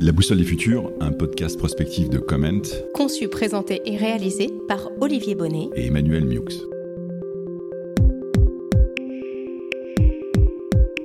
[0.00, 2.62] La Boussole des Futurs, un podcast prospectif de Comment,
[2.94, 6.54] conçu, présenté et réalisé par Olivier Bonnet et Emmanuel Miux.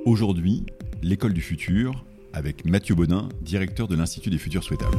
[0.04, 0.64] Aujourd'hui,
[1.02, 4.96] l'école du futur avec Mathieu Bodin, directeur de l'Institut des futurs souhaitables.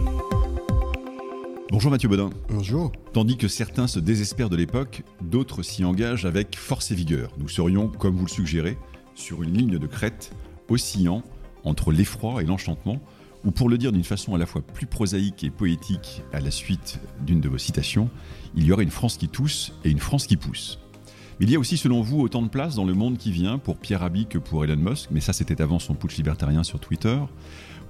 [1.71, 2.31] Bonjour Mathieu Bodin.
[2.49, 2.91] Bonjour.
[3.13, 7.31] Tandis que certains se désespèrent de l'époque, d'autres s'y engagent avec force et vigueur.
[7.37, 8.77] Nous serions, comme vous le suggérez,
[9.13, 10.31] sur une ligne de crête
[10.67, 11.23] oscillant
[11.63, 12.99] entre l'effroi et l'enchantement
[13.45, 16.51] ou pour le dire d'une façon à la fois plus prosaïque et poétique à la
[16.51, 18.09] suite d'une de vos citations,
[18.55, 20.79] il y aurait une France qui tousse et une France qui pousse.
[21.39, 23.77] Il y a aussi, selon vous, autant de place dans le monde qui vient pour
[23.77, 27.19] Pierre Rabhi que pour Elon Musk, mais ça c'était avant son putsch libertarien sur Twitter,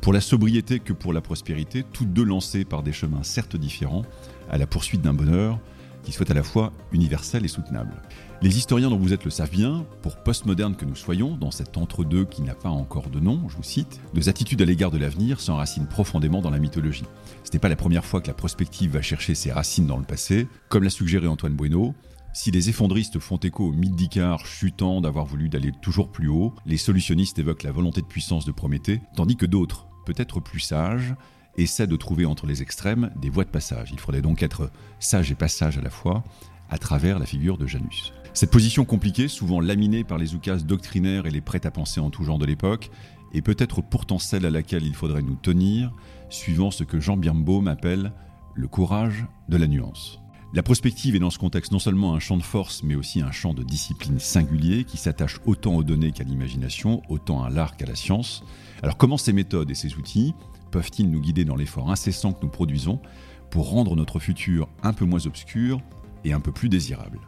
[0.01, 4.03] pour la sobriété que pour la prospérité, toutes deux lancées par des chemins certes différents,
[4.49, 5.59] à la poursuite d'un bonheur
[6.03, 8.01] qui soit à la fois universel et soutenable.
[8.45, 11.79] Les historiens dont vous êtes le savent bien, pour postmodernes que nous soyons, dans cet
[11.79, 14.99] entre-deux qui n'a pas encore de nom, je vous cite, nos attitudes à l'égard de
[14.99, 17.05] l'avenir s'enracinent profondément dans la mythologie.
[17.43, 20.03] Ce n'est pas la première fois que la prospective va chercher ses racines dans le
[20.03, 21.95] passé, comme l'a suggéré Antoine Bueno.
[22.35, 26.53] Si les effondristes font écho au mythe d'Icare chutant d'avoir voulu d'aller toujours plus haut,
[26.67, 31.15] les solutionnistes évoquent la volonté de puissance de Prométhée, tandis que d'autres, peut-être plus sages,
[31.57, 33.89] essaient de trouver entre les extrêmes des voies de passage.
[33.91, 36.23] Il faudrait donc être sage et passage à la fois,
[36.69, 38.13] à travers la figure de Janus.
[38.33, 42.09] Cette position compliquée, souvent laminée par les oukas doctrinaires et les prêts à penser en
[42.09, 42.91] tout genre de l'époque,
[43.33, 45.93] est peut-être pourtant celle à laquelle il faudrait nous tenir,
[46.29, 48.11] suivant ce que Jean Birnbaum appelle
[48.53, 50.19] le courage de la nuance.
[50.53, 53.31] La prospective est dans ce contexte non seulement un champ de force, mais aussi un
[53.31, 57.85] champ de discipline singulier qui s'attache autant aux données qu'à l'imagination, autant à l'art qu'à
[57.85, 58.43] la science.
[58.81, 60.33] Alors comment ces méthodes et ces outils
[60.71, 63.01] peuvent-ils nous guider dans l'effort incessant que nous produisons
[63.49, 65.81] pour rendre notre futur un peu moins obscur
[66.25, 67.19] et un peu plus désirable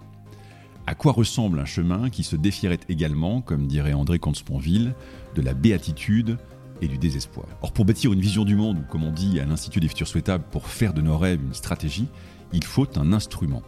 [0.88, 4.96] à quoi ressemble un chemin qui se défierait également, comme dirait André Comte-Sponville,
[5.36, 6.38] de la béatitude
[6.82, 7.46] et du désespoir?
[7.62, 10.08] Or, pour bâtir une vision du monde, ou comme on dit à l'Institut des futurs
[10.08, 12.08] souhaitables, pour faire de nos rêves une stratégie,
[12.54, 13.64] il faut un instrument.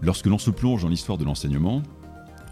[0.00, 1.82] Lorsque l'on se plonge dans l'histoire de l'enseignement,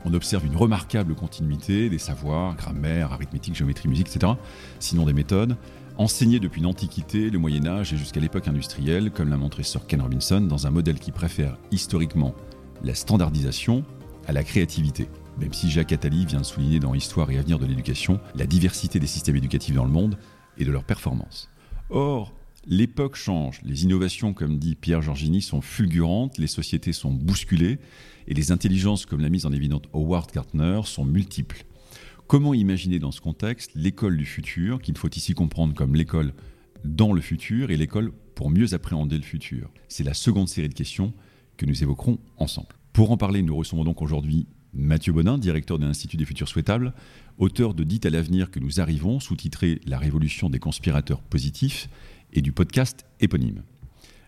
[0.05, 4.35] on observe une remarquable continuité des savoirs, grammaire, arithmétique, géométrie, musique, etc.,
[4.79, 5.57] sinon des méthodes,
[6.02, 10.02] enseignées depuis l'Antiquité, le Moyen Âge et jusqu'à l'époque industrielle, comme l'a montré Sir Ken
[10.02, 12.35] Robinson, dans un modèle qui préfère historiquement
[12.83, 13.85] la standardisation
[14.27, 15.07] à la créativité.
[15.39, 18.98] Même si Jacques Attali vient de souligner dans Histoire et avenir de l'éducation la diversité
[18.98, 20.18] des systèmes éducatifs dans le monde
[20.58, 21.48] et de leurs performances.
[21.89, 22.34] Or,
[22.67, 27.79] l'époque change, les innovations, comme dit Pierre Giorgini, sont fulgurantes, les sociétés sont bousculées
[28.27, 31.64] et les intelligences, comme l'a mise en évidence Howard Gardner, sont multiples.
[32.33, 36.33] Comment imaginer dans ce contexte l'école du futur, qu'il faut ici comprendre comme l'école
[36.83, 39.70] dans le futur et l'école pour mieux appréhender le futur?
[39.89, 41.13] C'est la seconde série de questions
[41.59, 42.69] que nous évoquerons ensemble.
[42.95, 46.95] Pour en parler, nous recevons donc aujourd'hui Mathieu Bonin, directeur de l'Institut des futurs souhaitables,
[47.37, 51.91] auteur de Dites à l'avenir que nous arrivons, sous-titré La révolution des conspirateurs positifs,
[52.33, 53.63] et du podcast éponyme.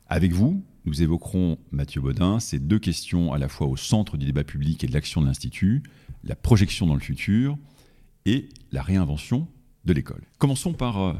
[0.09, 4.27] Avec vous, nous évoquerons, Mathieu Bodin, ces deux questions à la fois au centre du
[4.27, 5.83] débat public et de l'action de l'Institut,
[6.23, 7.57] la projection dans le futur
[8.27, 9.49] et la réinvention
[9.85, 10.23] de l'école.
[10.39, 11.15] Commençons par euh,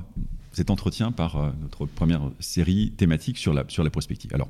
[0.53, 4.35] cet entretien, par euh, notre première série thématique sur la, sur la prospective.
[4.35, 4.49] Alors,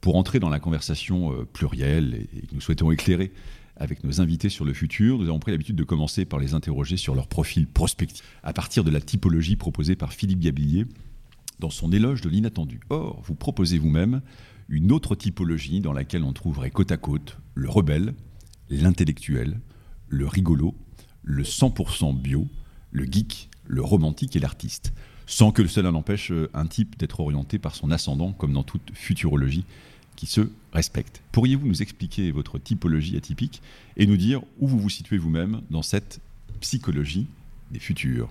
[0.00, 3.32] pour entrer dans la conversation euh, plurielle et que nous souhaitons éclairer
[3.76, 6.96] avec nos invités sur le futur, nous avons pris l'habitude de commencer par les interroger
[6.96, 10.86] sur leur profil prospectif, à partir de la typologie proposée par Philippe Gabillier
[11.58, 12.80] dans son éloge de l'inattendu.
[12.90, 14.22] Or, vous proposez vous-même
[14.68, 18.14] une autre typologie dans laquelle on trouverait côte à côte le rebelle,
[18.68, 19.60] l'intellectuel,
[20.08, 20.74] le rigolo,
[21.22, 22.46] le 100% bio,
[22.92, 24.92] le geek, le romantique et l'artiste,
[25.26, 28.90] sans que cela n'empêche euh, un type d'être orienté par son ascendant, comme dans toute
[28.94, 29.64] futurologie
[30.16, 31.22] qui se respecte.
[31.32, 33.62] Pourriez-vous nous expliquer votre typologie atypique
[33.96, 36.20] et nous dire où vous vous situez vous-même dans cette
[36.60, 37.26] psychologie
[37.70, 38.28] des futurs?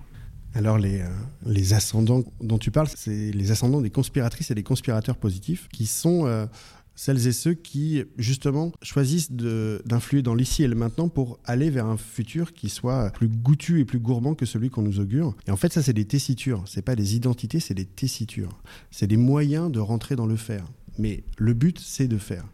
[0.54, 1.08] Alors les, euh,
[1.46, 5.86] les, ascendants dont tu parles, c'est les ascendants des conspiratrices et des conspirateurs positifs, qui
[5.86, 6.46] sont euh,
[6.94, 11.86] celles et ceux qui, justement, choisissent d'influer dans l'ici et le maintenant pour aller vers
[11.86, 15.34] un futur qui soit plus goûtu et plus gourmand que celui qu'on nous augure.
[15.46, 16.62] Et en fait, ça, c'est des tessitures.
[16.66, 18.60] C'est pas des identités, c'est des tessitures.
[18.90, 20.64] C'est des moyens de rentrer dans le faire.
[20.98, 22.44] Mais le but, c'est de faire.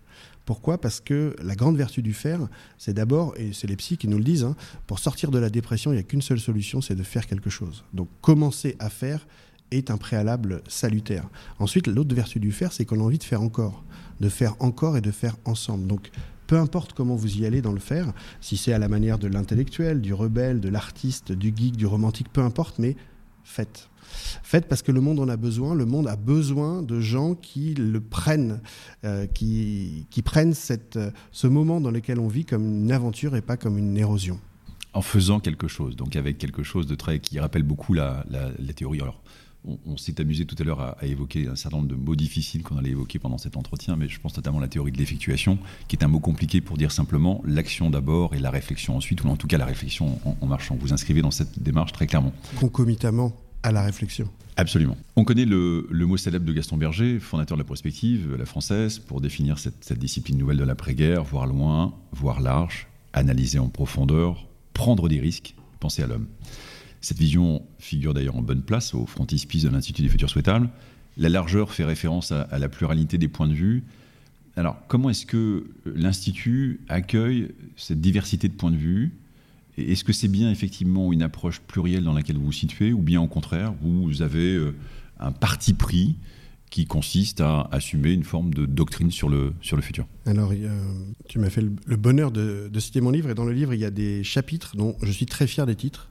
[0.44, 0.80] Pourquoi?
[0.80, 2.48] Parce que la grande vertu du faire,
[2.78, 4.54] c'est d'abord, et c'est les psys qui nous le disent, hein,
[4.86, 7.50] pour sortir de la dépression, il n'y a qu'une seule solution, c'est de faire quelque
[7.50, 7.84] chose.
[7.92, 9.26] Donc commencer à faire
[9.72, 11.28] est un préalable salutaire.
[11.58, 13.84] Ensuite, l'autre vertu du faire, c'est qu'on a envie de faire encore,
[14.20, 15.86] de faire encore et de faire ensemble.
[15.86, 16.10] Donc
[16.46, 19.26] peu importe comment vous y allez dans le faire, si c'est à la manière de
[19.26, 22.96] l'intellectuel, du rebelle, de l'artiste, du geek, du romantique, peu importe, mais
[23.44, 23.88] faites.
[24.42, 25.74] Faites parce que le monde en a besoin.
[25.74, 28.60] Le monde a besoin de gens qui le prennent,
[29.04, 33.36] euh, qui, qui, prennent cette, euh, ce moment dans lequel on vit comme une aventure
[33.36, 34.40] et pas comme une érosion.
[34.92, 38.72] En faisant quelque chose, donc avec quelque chose de très qui rappelle beaucoup la, la,
[38.72, 39.00] théorie.
[39.02, 39.20] Alors,
[39.86, 42.76] on, s'est amusé tout à l'heure à, évoquer un certain nombre de mots difficiles qu'on
[42.76, 45.58] allait évoquer pendant cet entretien, mais je pense notamment à la théorie de l'effectuation,
[45.88, 49.28] qui est un mot compliqué pour dire simplement l'action d'abord et la réflexion ensuite, ou
[49.28, 50.76] en tout cas la réflexion en, marchant.
[50.80, 52.32] Vous inscrivez dans cette démarche très clairement.
[52.58, 54.28] Concomitamment à la réflexion.
[54.56, 54.96] Absolument.
[55.16, 59.20] On connaît le, mot célèbre de Gaston Berger, fondateur de la prospective, la française, pour
[59.20, 65.08] définir cette, cette discipline nouvelle de l'après-guerre, voir loin, voir large, analyser en profondeur, prendre
[65.08, 66.26] des risques, penser à l'homme.
[67.06, 70.68] Cette vision figure d'ailleurs en bonne place au frontispice de l'Institut des futurs souhaitables.
[71.16, 73.84] La largeur fait référence à, la pluralité des points de vue.
[74.56, 79.12] Alors, comment est-ce que l'Institut accueille cette diversité de points de vue?
[79.78, 83.20] Est-ce que c'est bien effectivement une approche plurielle dans laquelle vous vous situez, ou bien
[83.20, 84.74] au contraire, vous avez euh,
[85.20, 86.16] un parti pris
[86.70, 90.08] qui consiste à assumer une forme de doctrine sur le, futur?
[90.26, 90.52] Alors,
[91.28, 93.84] tu m'as fait le, bonheur de, citer mon livre, et dans le livre, il y
[93.84, 96.10] a des chapitres dont je suis très fier des titres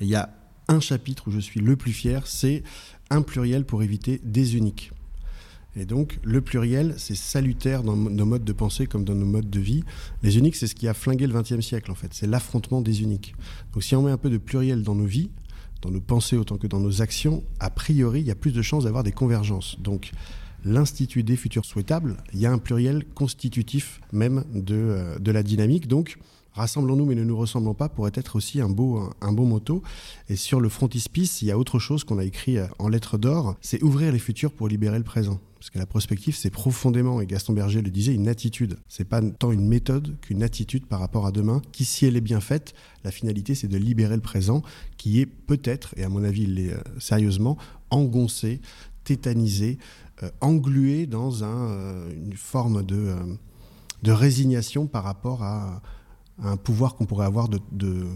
[0.00, 0.30] il y a
[0.68, 2.62] un chapitre où je suis le plus fier, c'est
[3.10, 4.92] un pluriel pour éviter des uniques.
[5.78, 9.50] Et donc, le pluriel, c'est salutaire dans nos modes de pensée comme dans nos modes
[9.50, 9.84] de vie.
[10.22, 12.14] Les uniques, c'est ce qui a flingué le XXe siècle, en fait.
[12.14, 13.34] C'est l'affrontement des uniques.
[13.74, 15.30] Donc, si on met un peu de pluriel dans nos vies,
[15.82, 18.62] dans nos pensées autant que dans nos actions, a priori, il y a plus de
[18.62, 19.78] chances d'avoir des convergences.
[19.78, 20.12] Donc,
[20.64, 25.42] l'Institut des futurs souhaitables, il y a un pluriel constitutif même de, euh, de la
[25.42, 25.88] dynamique.
[25.88, 26.16] Donc,
[26.56, 29.82] Rassemblons-nous mais ne nous ressemblons pas pourrait être aussi un beau, un, beau motto.
[30.30, 33.18] Et sur le frontispice, il y a autre chose qu'on a écrit euh, en lettres
[33.18, 35.38] d'or, c'est ouvrir les futurs pour libérer le présent.
[35.58, 38.78] Parce que la prospective, c'est profondément, et Gaston Berger le disait, une attitude.
[38.88, 42.22] C'est pas tant une méthode qu'une attitude par rapport à demain, qui, si elle est
[42.22, 42.72] bien faite,
[43.04, 44.62] la finalité, c'est de libérer le présent,
[44.96, 47.58] qui est peut-être, et à mon avis, il l'est euh, sérieusement,
[47.90, 48.60] engoncé,
[49.04, 49.78] tétanisé,
[50.22, 53.14] euh, englué dans une forme de,
[54.02, 55.82] de résignation par rapport à
[56.42, 58.06] un pouvoir qu'on pourrait avoir de, de,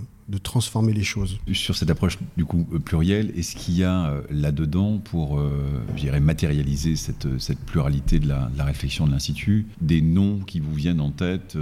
[0.43, 1.39] transformer les choses.
[1.53, 5.83] Sur cette approche du coup euh, plurielle, est-ce qu'il y a euh, là-dedans pour, euh,
[6.21, 11.11] matérialiser cette, cette pluralité de la, réflexion de l'Institut, des noms qui vous viennent en
[11.11, 11.57] tête,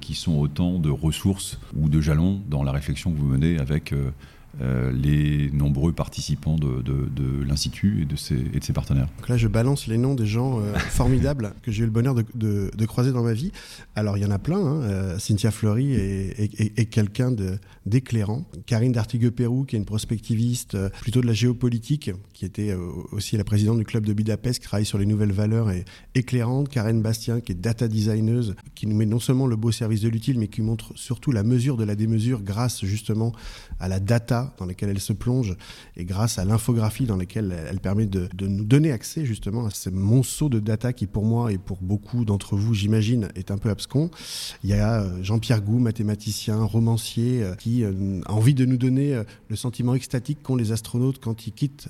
[0.00, 3.94] qui sont autant de ressources ou de jalons dans la réflexion que vous menez avec
[4.60, 6.82] euh, les nombreux participants de,
[7.46, 9.08] l'Institut et, de ses, et de ses partenaires.
[9.18, 12.14] Donc là, je balance les noms des gens euh, formidables que j'ai eu le bonheur
[12.14, 13.52] de, croiser dans ma vie.
[13.94, 14.58] Alors, il y en a plein.
[14.58, 14.82] Hein.
[14.82, 17.32] Euh, Cynthia Fleury est, quelqu'un
[17.86, 18.44] d'éclairant.
[18.66, 22.74] Karine Dartigueux-Pérou, qui est une prospectiviste plutôt de la géopolitique, qui était
[23.12, 25.84] aussi la présidente du club de Budapest, qui travaille sur les nouvelles valeurs, et
[26.14, 26.68] éclairante.
[26.68, 30.08] Karen Bastien, qui est data designeuse, qui nous met non seulement le beau service de
[30.08, 33.32] l'utile, mais qui montre surtout la mesure de la démesure grâce justement
[33.78, 35.56] à la data dans laquelle elle se plonge
[35.96, 39.90] et grâce à l'infographie dans laquelle elle permet de, nous donner accès justement à ce
[39.90, 43.70] monceau de data qui pour moi et pour beaucoup d'entre vous j'imagine est un peu
[43.70, 44.10] abscon.
[44.64, 48.76] Il y a euh, Jean-Pierre Gou, mathématicien, romancier, euh, qui euh, a envie de nous
[48.76, 51.88] donner le sentiment extatique qu'ont les astronautes quand ils quittent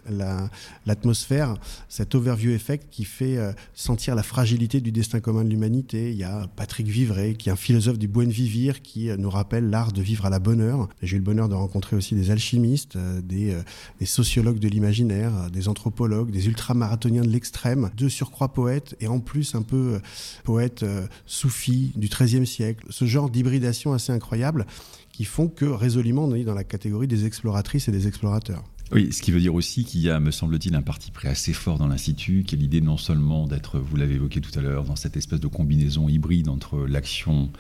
[0.87, 1.57] l'atmosphère,
[1.89, 3.39] cet overview effect qui fait
[3.75, 6.11] sentir la fragilité du destin commun de l'humanité.
[6.11, 9.71] Il y a Patrick Vivray, qui est un philosophe du buen vivir, qui nous rappelle
[9.71, 10.89] l'art de vivre à la bonne heure.
[11.03, 13.63] J'ai eu le bonheur de rencontrer aussi des alchimistes, euh, euh,
[13.99, 19.09] des, sociologues de l'imaginaire, euh, des anthropologues, des ultramarathoniens de l'extrême, de surcroît poètes et
[19.09, 20.01] en plus un peu
[20.45, 20.85] poètes
[21.27, 22.87] soufis du XIIIe siècle.
[22.91, 24.67] Ce genre d'hybridation assez incroyable
[25.13, 28.63] qui font que résolument on est dans la catégorie des exploratrices et des explorateurs.
[28.91, 31.53] Oui, ce qui veut dire aussi qu'il y a, me semble-t-il, un parti pris assez
[31.53, 34.85] fort dans l'Institut, qui est l'idée non seulement d'être, vous l'avez évoqué tout à l'heure,
[34.85, 37.51] dans cette espèce de combinaison hybride entre l'action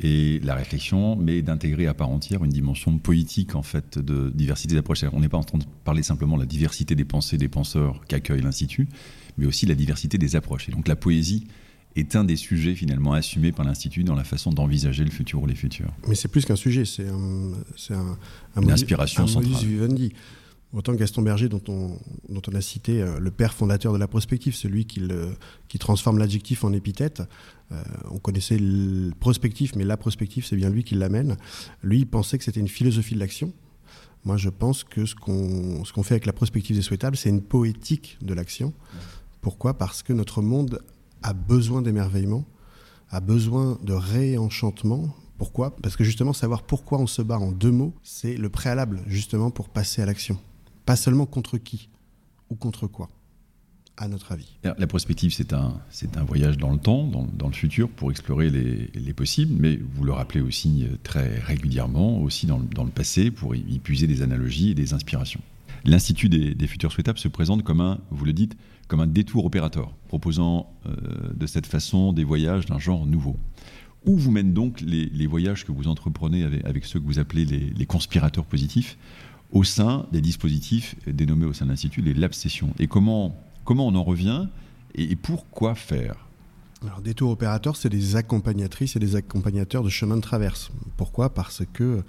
[0.00, 4.74] et la réflexion, mais d'intégrer à part entière une dimension politique en fait de diversité
[4.74, 5.04] d'approches.
[5.12, 8.02] On n'est pas en train de parler simplement de la diversité des pensées des penseurs
[8.06, 8.88] qu'accueille l'Institut,
[9.36, 10.68] mais aussi la diversité des approches.
[10.68, 11.46] Et donc la poésie
[11.96, 15.46] est un des sujets finalement assumés par l'Institut dans la façon d'envisager le futur ou
[15.46, 15.92] les futurs.
[16.06, 17.52] Mais c'est plus qu'un sujet, c'est un,
[17.94, 19.52] un, une inspiration centrale.
[20.74, 24.84] Autant Gaston Berger, dont on, a cité euh, le père fondateur de la prospective, celui
[24.84, 25.00] qui,
[25.78, 27.22] transforme l'adjectif en épithète.
[27.72, 31.38] Euh, on connaissait le prospectif, mais la prospective, c'est bien lui qui l'amène.
[31.82, 33.54] Lui, il pensait que c'était une philosophie de l'action.
[34.24, 38.18] Moi, je pense que ce qu'on fait avec la prospective des souhaitables, c'est une poétique
[38.20, 38.74] de l'action.
[39.40, 39.78] Pourquoi?
[39.78, 40.82] Parce que notre monde
[41.22, 42.44] a besoin d'émerveillement,
[43.10, 45.16] a besoin de réenchantement.
[45.38, 45.74] Pourquoi?
[45.76, 49.50] Parce que justement, savoir pourquoi on se bat en deux mots, c'est le préalable justement
[49.50, 50.38] pour passer à l'action.
[50.88, 51.90] Pas seulement contre qui
[52.48, 53.10] ou contre quoi,
[53.98, 54.56] à notre avis.
[54.64, 55.82] La prospective, c'est un,
[56.16, 60.12] un voyage dans le temps, dans, le futur, pour explorer les, possibles, mais vous le
[60.12, 64.74] rappelez aussi euh, très régulièrement, aussi dans, le passé, pour y, puiser des analogies et
[64.74, 65.42] des inspirations.
[65.84, 69.92] L'Institut des, futurs souhaitables se présente comme un, vous le dites, comme un détour opérateur,
[70.08, 70.94] proposant euh,
[71.34, 73.36] de cette façon des voyages d'un genre nouveau.
[74.06, 77.84] Où vous mènent donc les, voyages que vous entreprenez avec, ceux que vous appelez les
[77.84, 78.96] conspirateurs positifs
[79.52, 82.72] au sein des dispositifs dénommés au sein de l'Institut les lab sessions.
[82.78, 84.46] Et comment, comment on en revient
[84.94, 86.16] et, pourquoi faire?
[86.82, 90.70] Alors, des tours opérateurs, c'est des accompagnatrices et des accompagnateurs de chemin de traverse.
[90.96, 91.34] Pourquoi?
[91.34, 92.02] Parce que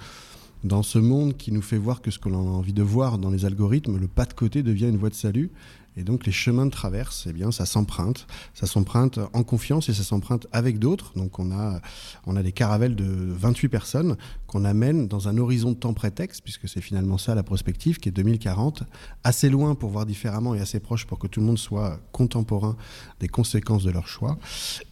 [0.64, 3.18] dans ce monde qui nous fait voir que ce que l'on a envie de voir
[3.18, 5.52] dans les algorithmes, le pas de côté devient une voie de salut.
[5.98, 8.28] Et donc les chemins de traverse, eh bien, ça s'emprunte.
[8.54, 11.12] Ça s'emprunte en confiance et ça s'emprunte avec d'autres.
[11.16, 11.82] Donc on a,
[12.26, 14.18] on a des caravelles de 28 personnes
[14.48, 18.10] qu'on amène dans un horizon de temps prétexte, puisque c'est finalement ça la prospective, qui
[18.10, 18.84] est 2040,
[19.24, 22.76] assez loin pour voir différemment et assez proche pour que tout le monde soit contemporain
[23.20, 24.38] des conséquences de leur choix.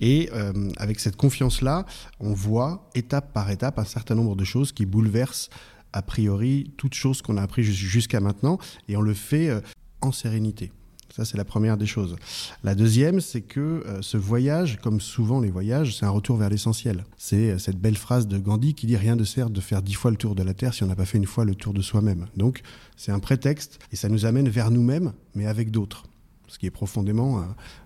[0.01, 1.85] Et euh, avec cette confiance-là,
[2.19, 5.49] on voit étape par étape un certain nombre de choses qui bouleversent
[5.93, 9.61] a priori toutes choses qu'on a appris jusqu'à maintenant, et on le fait euh,
[10.01, 10.71] en sérénité.
[11.17, 12.15] Ça, c'est la première des choses.
[12.63, 16.47] La deuxième, c'est que euh, ce voyage, comme souvent les voyages, c'est un retour vers
[16.47, 17.05] l'essentiel.
[17.17, 19.95] C'est euh, cette belle phrase de Gandhi qui dit rien ne sert de faire dix
[19.95, 21.73] fois le tour de la Terre si on n'a pas fait une fois le tour
[21.73, 22.27] de soi-même.
[22.37, 22.61] Donc,
[22.97, 26.03] c'est un prétexte et ça nous amène vers nous-mêmes, mais avec d'autres.
[26.47, 27.43] Ce qui est profondément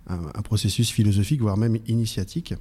[0.08, 2.54] un, processus philosophique, voire même initiatique.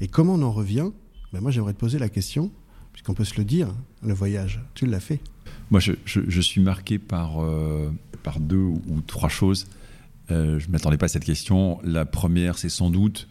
[0.00, 0.92] Et comment on en revient?
[1.32, 2.52] Ben Moi, j'aimerais te poser la question,
[2.92, 3.74] puisqu'on peut se le dire,
[4.04, 5.20] le voyage, tu l'as fait.
[5.72, 7.90] Moi, je, je, suis marqué par, euh,
[8.22, 9.66] par deux ou trois choses.
[10.32, 11.78] Euh, je ne m'attendais pas à cette question.
[11.84, 13.28] La première, c'est sans doute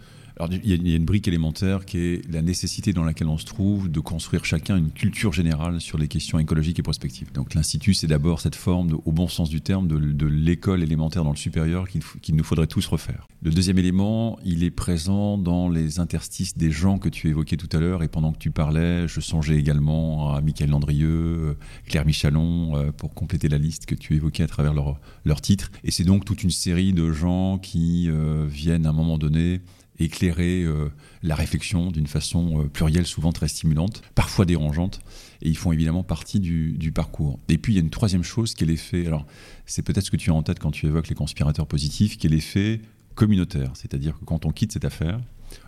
[0.49, 3.89] il y, a une brique élémentaire qui est la nécessité dans laquelle on se trouve
[3.89, 7.31] de construire chacun une culture générale sur les questions écologiques et prospectives.
[7.31, 11.31] Donc l'Institut, c'est d'abord cette forme, au bon sens du terme, de, l'école élémentaire dans
[11.31, 13.27] le supérieur qu'il nous faudrait tous refaire.
[13.41, 17.69] Le deuxième élément, il est présent dans les interstices des gens que tu évoquais tout
[17.75, 18.03] à l'heure.
[18.03, 21.57] Et pendant que tu parlais, je songeais également à Michael Landrieux,
[21.87, 25.71] Claire Michalon, euh, pour compléter la liste que tu évoquais à travers leur, leur titre.
[25.83, 29.61] Et c'est donc toute une série de gens qui euh, viennent à un moment donné
[30.03, 30.89] éclairer euh,
[31.23, 35.01] la réflexion d'une façon euh, plurielle, souvent très stimulante, parfois dérangeante,
[35.41, 37.39] et ils font évidemment partie du, parcours.
[37.49, 39.25] Et puis il y a une troisième chose qui est l'effet, alors
[39.65, 42.27] c'est peut-être ce que tu as en tête quand tu évoques les conspirateurs positifs, qui
[42.27, 42.81] est l'effet
[43.15, 45.19] communautaire, c'est-à-dire que quand on quitte cette affaire,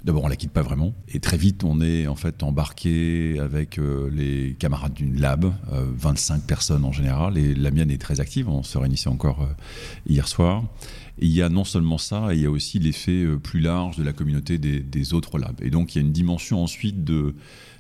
[0.06, 3.78] D'abord, on la quitte pas vraiment, et très vite, on est en fait embarqué avec
[3.78, 8.48] euh, les camarades d'une lab, 25 personnes en général, et la mienne est très active.
[8.48, 9.46] On se réunissait encore
[10.08, 10.64] hier soir.
[11.20, 14.04] Il y a non seulement ça, il y a aussi l'effet euh, plus large de
[14.04, 15.60] la communauté des, autres labs.
[15.62, 17.04] Et donc il y a une dimension ensuite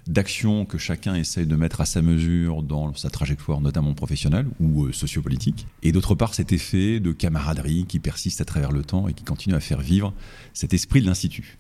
[0.07, 4.85] d'action que chacun essaye de mettre à sa mesure dans sa trajectoire, notamment professionnelle ou
[4.85, 5.67] euh, sociopolitique.
[5.81, 9.23] Et d'autre part, cet effet de camaraderie qui persiste à travers le temps et qui
[9.23, 10.13] continue à faire vivre
[10.53, 11.57] cet esprit de l'Institut.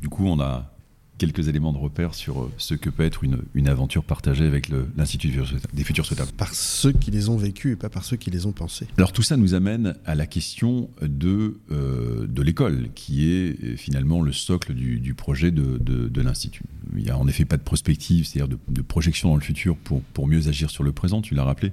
[0.00, 0.73] Du coup, on a
[1.18, 4.68] quelques éléments de repère sur euh, ce que peut être une, une aventure partagée avec
[4.96, 5.32] l'Institut
[5.72, 6.32] des futurs souhaitables.
[6.32, 8.86] Par ceux qui les ont vécus et pas par ceux qui les ont pensés.
[8.98, 13.76] Alors tout ça nous amène à la question de, euh, de l'école, qui est euh,
[13.76, 16.64] finalement le socle du, du projet de, de, l'Institut.
[16.96, 20.02] Il n'y a en effet pas de prospective, c'est-à-dire de, projection dans le futur pour,
[20.02, 21.72] pour mieux agir sur le présent, tu l'as rappelé,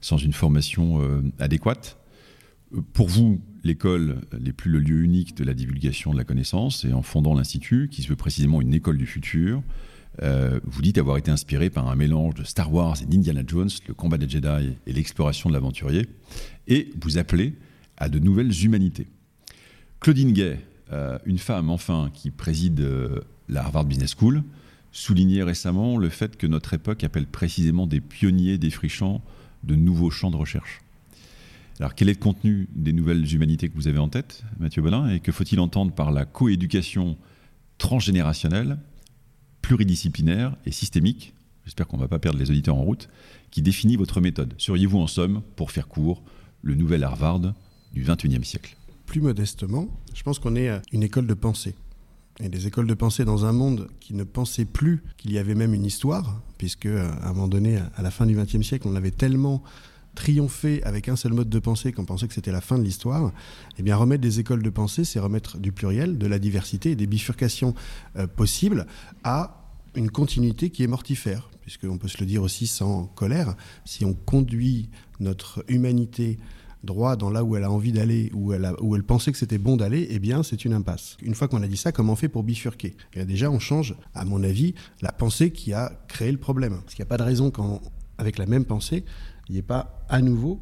[0.00, 1.00] sans une formation
[1.38, 1.96] adéquate.
[2.92, 6.92] Pour vous, l'école n'est plus le lieu unique de la divulgation de la connaissance, et
[6.92, 9.62] en fondant l'Institut, qui se veut précisément une école du futur,
[10.22, 13.68] euh, vous dites avoir été inspiré par un mélange de Star Wars et d'Indiana Jones,
[13.86, 16.06] le combat des Jedi et l'exploration de l'aventurier,
[16.68, 17.54] et vous appelez
[17.98, 19.08] à de nouvelles humanités.
[20.00, 20.58] Claudine Gay,
[20.92, 24.42] euh, une femme enfin qui préside euh, la Harvard Business School,
[24.92, 29.22] soulignait récemment le fait que notre époque appelle précisément des pionniers défrichant
[29.64, 30.80] de nouveaux champs de recherche.
[31.78, 35.08] Alors, quel est le contenu des nouvelles humanités que vous avez en tête, Mathieu Bolin,
[35.10, 37.18] et que faut-il entendre par la coéducation
[37.76, 38.78] transgénérationnelle,
[39.60, 43.08] pluridisciplinaire et systémique J'espère qu'on ne va pas perdre les auditeurs en route,
[43.50, 44.54] qui définit votre méthode?
[44.56, 46.22] Seriez-vous en somme, pour faire court,
[46.62, 47.40] le nouvel Harvard
[47.92, 48.76] du XXIe siècle?
[49.04, 51.74] Plus modestement, je pense qu'on est une école de pensée.
[52.38, 55.54] Et des écoles de pensée dans un monde qui ne pensait plus qu'il y avait
[55.54, 58.94] même une histoire, puisque à un moment donné, à la fin du XXe siècle, on
[58.94, 59.62] avait tellement
[60.16, 63.30] triompher avec un seul mode de pensée qu'on pensait que c'était la fin de l'histoire,
[63.78, 66.96] eh bien remettre des écoles de pensée, c'est remettre du pluriel, de la diversité et
[66.96, 67.74] des bifurcations
[68.16, 68.86] euh, possibles
[69.22, 69.62] à
[69.94, 73.54] une continuité qui est mortifère, puisqu'on peut se le dire aussi sans colère,
[73.84, 76.38] si on conduit notre humanité
[76.82, 80.06] droit dans là où elle a envie d'aller, où elle, pensait que c'était bon d'aller,
[80.10, 81.16] eh bien c'est une impasse.
[81.22, 82.96] Une fois qu'on a dit ça, comment on fait pour bifurquer?
[83.14, 86.80] Et Déjà, on change, à mon avis, la pensée qui a créé le problème.
[86.82, 89.04] Parce qu'il n'y a pas de raison qu'avec la même pensée,
[89.48, 90.60] il n'y ait pas à nouveau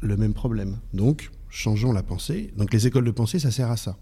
[0.00, 0.78] le même problème.
[0.94, 2.52] Donc, changeons la pensée.
[2.56, 3.96] Donc, les écoles de pensée, ça sert à ça.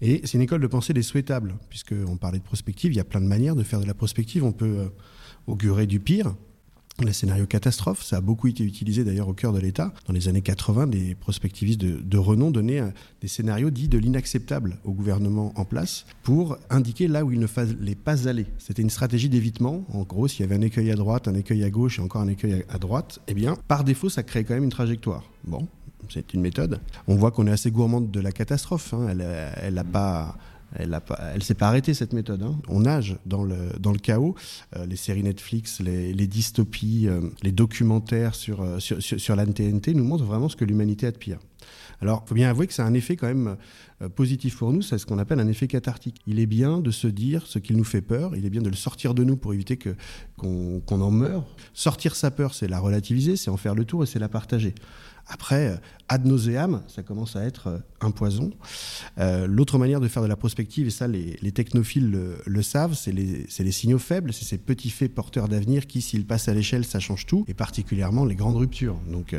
[0.00, 3.04] Et c'est une école de pensée des souhaitables, puisqu'on parlait de prospective, il y a
[3.04, 4.44] plein de manières de faire de la prospective.
[4.44, 4.88] On peut euh,
[5.46, 6.34] augurer du pire,
[7.06, 9.92] les scénarios catastrophes, ça a beaucoup été utilisé d'ailleurs au cœur de l'État.
[10.06, 12.90] Dans les années 80, des prospectivistes de, renom donnaient euh,
[13.20, 17.46] des scénarios dits de l'inacceptable au gouvernement en place pour indiquer là où il ne
[17.46, 18.46] fallait pas aller.
[18.58, 19.84] C'était une stratégie d'évitement.
[19.92, 22.22] En gros, s'il y avait un écueil à droite, un écueil à gauche et encore
[22.22, 25.24] un écueil à droite, eh bien, par défaut, ça crée quand même une trajectoire.
[25.44, 25.66] Bon,
[26.08, 26.80] c'est une méthode.
[27.06, 28.94] On voit qu'on est assez gourmande de la catastrophe.
[28.94, 29.16] Hein.
[29.62, 30.36] Elle n'a pas
[30.74, 31.00] elle
[31.34, 32.42] ne s'est pas arrêtée cette méthode.
[32.42, 32.58] Hein.
[32.68, 34.34] On nage dans le, chaos.
[34.76, 40.24] Euh, les séries Netflix, les, dystopies, euh, les documentaires sur, euh, sur, la nous montrent
[40.24, 41.38] vraiment ce que l'humanité a de pire.
[42.00, 43.56] Alors, il faut bien avouer que c'est un effet quand même
[44.14, 46.20] positif pour nous, c'est ce qu'on appelle un effet cathartique.
[46.28, 48.68] Il est bien de se dire ce qui nous fait peur, il est bien de
[48.68, 49.96] le sortir de nous pour éviter que,
[50.36, 51.44] qu'on en meure.
[51.74, 54.74] Sortir sa peur, c'est la relativiser, c'est en faire le tour et c'est la partager.
[55.28, 55.76] Après, euh,
[56.08, 58.50] ad nauseam, ça commence à être euh, un poison.
[59.18, 62.10] Euh, l'autre manière de faire de la prospective, et ça les, technophiles
[62.46, 66.48] le, savent, c'est les, signaux faibles, c'est ces petits faits porteurs d'avenir qui, s'ils passent
[66.48, 68.96] à l'échelle, ça change tout, et particulièrement les grandes ruptures.
[69.10, 69.36] Donc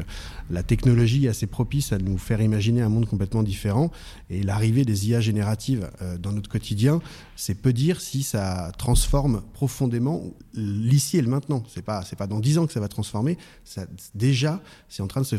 [0.51, 3.89] la technologie est assez propice à nous faire imaginer un monde complètement différent,
[4.29, 7.01] et l'arrivée des IA génératives dans notre quotidien,
[7.35, 11.63] c'est peu dire si ça transforme profondément l'ici et le maintenant.
[11.73, 15.21] C'est pas, pas dans dix ans que ça va transformer, ça, déjà, c'est en train
[15.21, 15.37] de se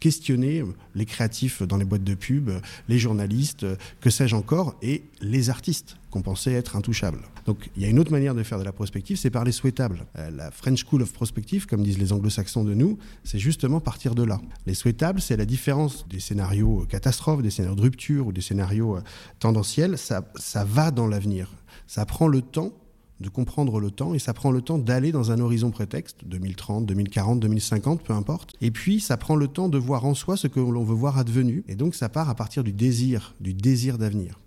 [0.00, 0.64] questionner
[0.94, 2.50] les créatifs dans les boîtes de pub,
[2.88, 3.66] les journalistes,
[4.00, 7.20] que sais-je encore, et les artistes qu'on pensait être intouchables.
[7.46, 9.52] Donc il y a une autre manière de faire de la prospective, c'est par les
[9.52, 10.06] souhaitables.
[10.18, 14.14] Euh, la French School of Prospective, comme disent les anglo-saxons de nous, c'est justement partir
[14.14, 14.40] de là.
[14.66, 18.96] Les souhaitables, c'est la différence des scénarios catastrophes, des scénarios de rupture ou des scénarios
[18.96, 19.00] euh,
[19.38, 19.98] tendanciels.
[19.98, 21.52] Ça, ça va dans l'avenir.
[21.86, 22.72] Ça prend le temps
[23.20, 26.86] de comprendre le temps et ça prend le temps d'aller dans un horizon prétexte, 2030,
[26.86, 28.54] 2040, 2050, peu importe.
[28.60, 31.18] Et puis ça prend le temps de voir en soi ce que l'on veut voir
[31.18, 34.40] advenu et donc ça part à partir du désir, du désir d'avenir.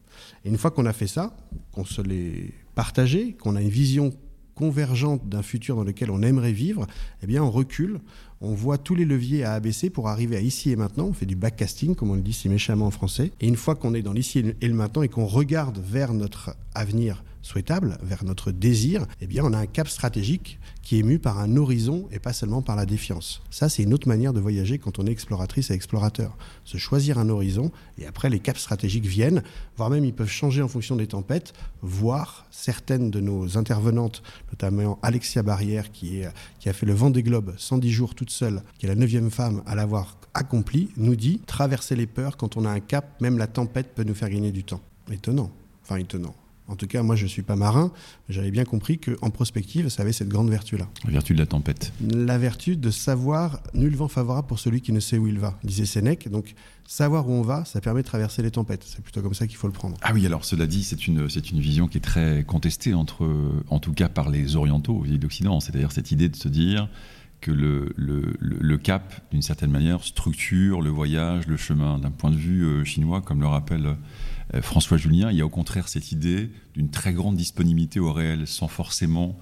[0.46, 1.36] Et une fois qu'on a fait ça,
[1.72, 4.12] qu'on se l'est partagé, qu'on a une vision
[4.54, 6.86] convergente d'un futur dans lequel on aimerait vivre,
[7.24, 8.02] eh bien on recule,
[8.42, 11.26] on voit tous les leviers à abaisser pour arriver à ici et maintenant, on fait
[11.26, 14.02] du backcasting comme on le dit si méchamment en français, et une fois qu'on est
[14.02, 19.06] dans l'ici et le maintenant et qu'on regarde vers notre avenir souhaitable, vers notre désir,
[19.22, 22.34] eh bien, on a un cap stratégique qui est mu par un horizon et pas
[22.34, 23.42] seulement par la défiance.
[23.50, 26.38] Ça, c'est une autre manière de voyager quand on est exploratrice et explorateur.
[26.66, 29.44] Se choisir un horizon et après, les caps stratégiques viennent,
[29.78, 35.00] voire même ils peuvent changer en fonction des tempêtes, voire certaines de nos intervenantes, notamment
[35.02, 38.90] Alexia Barrière, qui, a fait le vent des globes 110 jours toute seule, qui est
[38.90, 42.80] la neuvième femme à l'avoir accompli, nous dit traverser les peurs quand on a un
[42.80, 44.82] cap, même la tempête peut nous faire gagner du temps.
[45.12, 45.52] Étonnant.
[45.84, 46.36] Enfin, étonnant.
[46.70, 47.92] En tout cas, moi, je ne suis pas marin.
[48.30, 50.88] J'avais bien compris qu'en prospective, ça avait cette grande vertu-là.
[51.06, 51.92] La vertu de la tempête.
[52.02, 55.58] La vertu de savoir nul vent favorable pour celui qui ne sait où il va,
[55.64, 56.30] disait Sénèque.
[56.30, 56.54] Donc,
[56.86, 58.84] savoir où on va, ça permet de traverser les tempêtes.
[58.86, 59.98] C'est plutôt comme ça qu'il faut le prendre.
[60.02, 63.28] Ah oui, alors cela dit, c'est une, c'est une vision qui est très contestée, entre,
[63.70, 65.60] en tout cas par les orientaux, les d'Occident.
[65.60, 66.88] C'est-à-dire cette idée de se dire
[67.42, 71.98] que le, le, le cap, d'une certaine manière, structure le voyage, le chemin.
[71.98, 73.96] D'un point de vue euh, chinois, comme le rappelle
[74.62, 78.48] François Julien, il y a au contraire cette idée d'une très grande disponibilité au réel,
[78.48, 79.38] sans forcément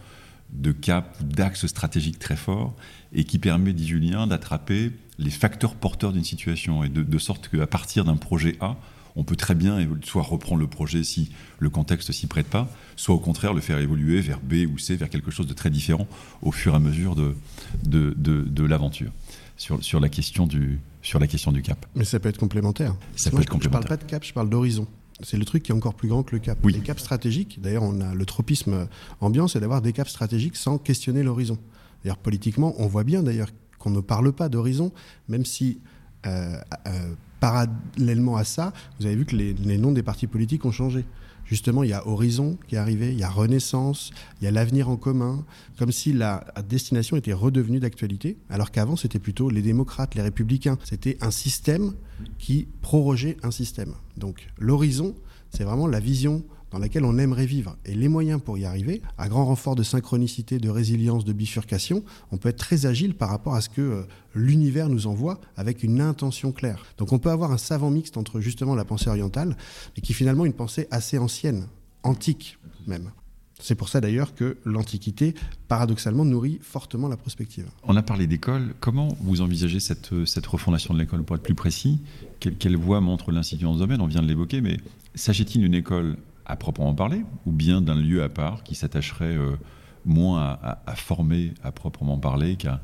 [0.51, 2.75] de cap ou d'axe stratégique très fort,
[3.13, 7.49] et qui permet, dit Julien, d'attraper les facteurs porteurs d'une situation, et de, de sorte
[7.49, 8.77] qu'à partir d'un projet A,
[9.17, 13.15] on peut très bien soit reprendre le projet si le contexte s'y prête pas, soit
[13.15, 16.07] au contraire le faire évoluer vers B ou C, vers quelque chose de très différent
[16.43, 17.35] au fur et à mesure de,
[17.83, 19.11] de, de, l'aventure.
[19.57, 21.83] Sur, sur, la question du, sur la question du cap.
[21.95, 22.95] Mais ça peut être complémentaire.
[23.15, 23.81] Ça peut être complémentaire.
[23.81, 24.87] Je parle pas de cap, je parle d'horizon.
[25.23, 26.59] C'est le truc qui est encore plus grand que le cap.
[26.63, 26.73] Oui.
[26.73, 28.87] Les caps stratégiques, d'ailleurs, on a le tropisme
[29.19, 31.57] ambiant, c'est d'avoir des caps stratégiques sans questionner l'horizon.
[32.03, 33.49] D'ailleurs, politiquement, on voit bien d'ailleurs
[33.79, 34.91] qu'on ne parle pas d'horizon,
[35.27, 35.79] même si
[36.25, 40.71] euh, euh, parallèlement à ça, vous avez vu que les, noms des partis politiques ont
[40.71, 41.05] changé.
[41.47, 44.51] Justement, il y a Horizon qui est arrivé, il y a Renaissance, il y a
[44.51, 45.45] l'avenir en commun,
[45.79, 50.77] comme si la destination était redevenue d'actualité, alors qu'avant c'était plutôt les démocrates, les républicains.
[50.83, 51.93] C'était un système
[52.37, 53.93] qui prorogeait un système.
[54.17, 55.15] Donc l'horizon,
[55.49, 57.77] c'est vraiment la vision dans laquelle on aimerait vivre.
[57.85, 62.03] Et les moyens pour y arriver, à grand renfort de synchronicité, de résilience, de bifurcation,
[62.31, 64.01] on peut être très agile par rapport à ce que euh,
[64.35, 66.85] l'univers nous envoie avec une intention claire.
[66.97, 69.55] Donc on peut avoir un savant mixte entre justement la pensée orientale,
[69.95, 71.67] mais qui finalement une pensée assez ancienne,
[72.03, 73.11] antique même.
[73.59, 75.33] C'est pour ça d'ailleurs que l'Antiquité,
[75.67, 77.65] paradoxalement, nourrit fortement la prospective.
[77.83, 78.75] On a parlé d'école.
[78.79, 81.23] Comment vous envisagez cette, cette refondation de l'école?
[81.23, 81.99] Pour être plus précis,
[82.39, 83.99] quelle, voie montre l'Institut dans ce domaine?
[84.01, 84.77] On vient de l'évoquer, mais
[85.15, 89.57] s'agit-il d'une école à proprement parler, ou bien d'un lieu à part qui s'attacherait euh,
[90.05, 92.79] moins à, former à proprement parler qu'à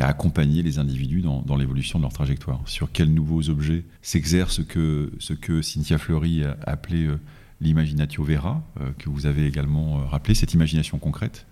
[0.00, 2.60] accompagner les individus dans, l'évolution de leur trajectoire.
[2.66, 7.18] Sur quels nouveaux objets s'exerce ce que, Cynthia Fleury a appelé euh,
[7.60, 11.46] l'imaginatio vera, euh, que vous avez également rappelé, cette imagination concrète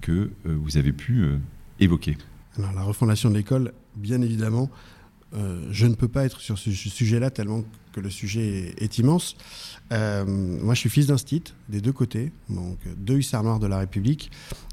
[0.00, 1.24] que vous avez pu
[1.80, 2.18] évoquer
[2.58, 4.68] Alors, la refondation de l'école, bien évidemment,
[5.32, 7.64] je ne peux pas être sur ce sujet-là tellement
[7.94, 9.36] que le sujet est, immense.
[9.92, 13.78] Euh, moi, je suis fils d'instit des deux côtés, donc deux hussards noirs de la
[13.78, 14.30] République,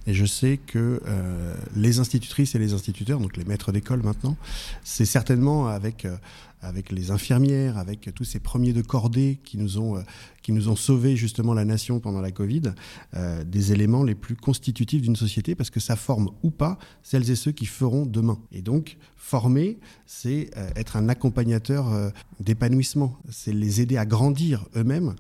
[0.08, 4.36] et je sais que euh, les institutrices et les instituteurs, donc les maîtres d'école maintenant,
[4.84, 6.06] c'est certainement avec
[6.62, 10.02] avec les infirmières, avec tous ces premiers de cordée qui nous ont, euh,
[10.42, 12.74] qui nous ont sauvé justement la nation pendant la Covid,
[13.16, 17.30] euh, des éléments les plus constitutifs d'une société parce que ça forme ou pas celles
[17.32, 18.40] et ceux qui feront demain.
[18.52, 25.16] Et donc, former, c'est euh, être un accompagnateur d'épanouissement, c'est les aider à grandir eux-mêmes.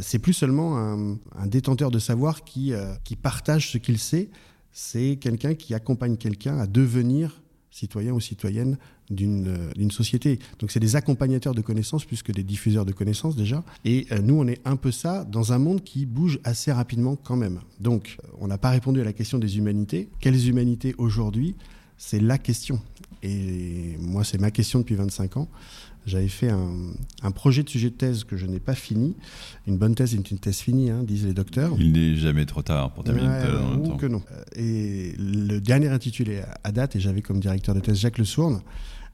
[0.00, 2.72] C'est plus seulement un, détenteur de savoir qui,
[3.04, 4.30] qui partage ce qu'il sait,
[4.70, 8.76] c'est quelqu'un qui accompagne quelqu'un à devenir citoyen ou citoyenne
[9.10, 10.38] euh, d'une société.
[10.58, 13.64] Donc c'est des accompagnateurs de connaissances plus que des diffuseurs de connaissances déjà.
[13.84, 17.16] Et euh, nous, on est un peu ça dans un monde qui bouge assez rapidement
[17.16, 17.60] quand même.
[17.80, 20.08] Donc on n'a pas répondu à la question des humanités.
[20.20, 21.56] Quelles humanités aujourd'hui?
[21.96, 22.80] C'est la question.
[23.22, 25.48] Et moi, c'est ma question depuis 25 ans.
[26.04, 29.14] J'avais fait un, projet de sujet de thèse que je n'ai pas fini.
[29.66, 31.74] Une bonne thèse est une thèse finie, hein, disent les docteurs.
[31.78, 33.90] Il n'est jamais trop tard pour terminer une thèse.
[33.92, 34.22] Ou que non.
[34.56, 38.62] Et le dernier intitulé à date, et j'avais comme directeur de thèse Jacques Le Sourne,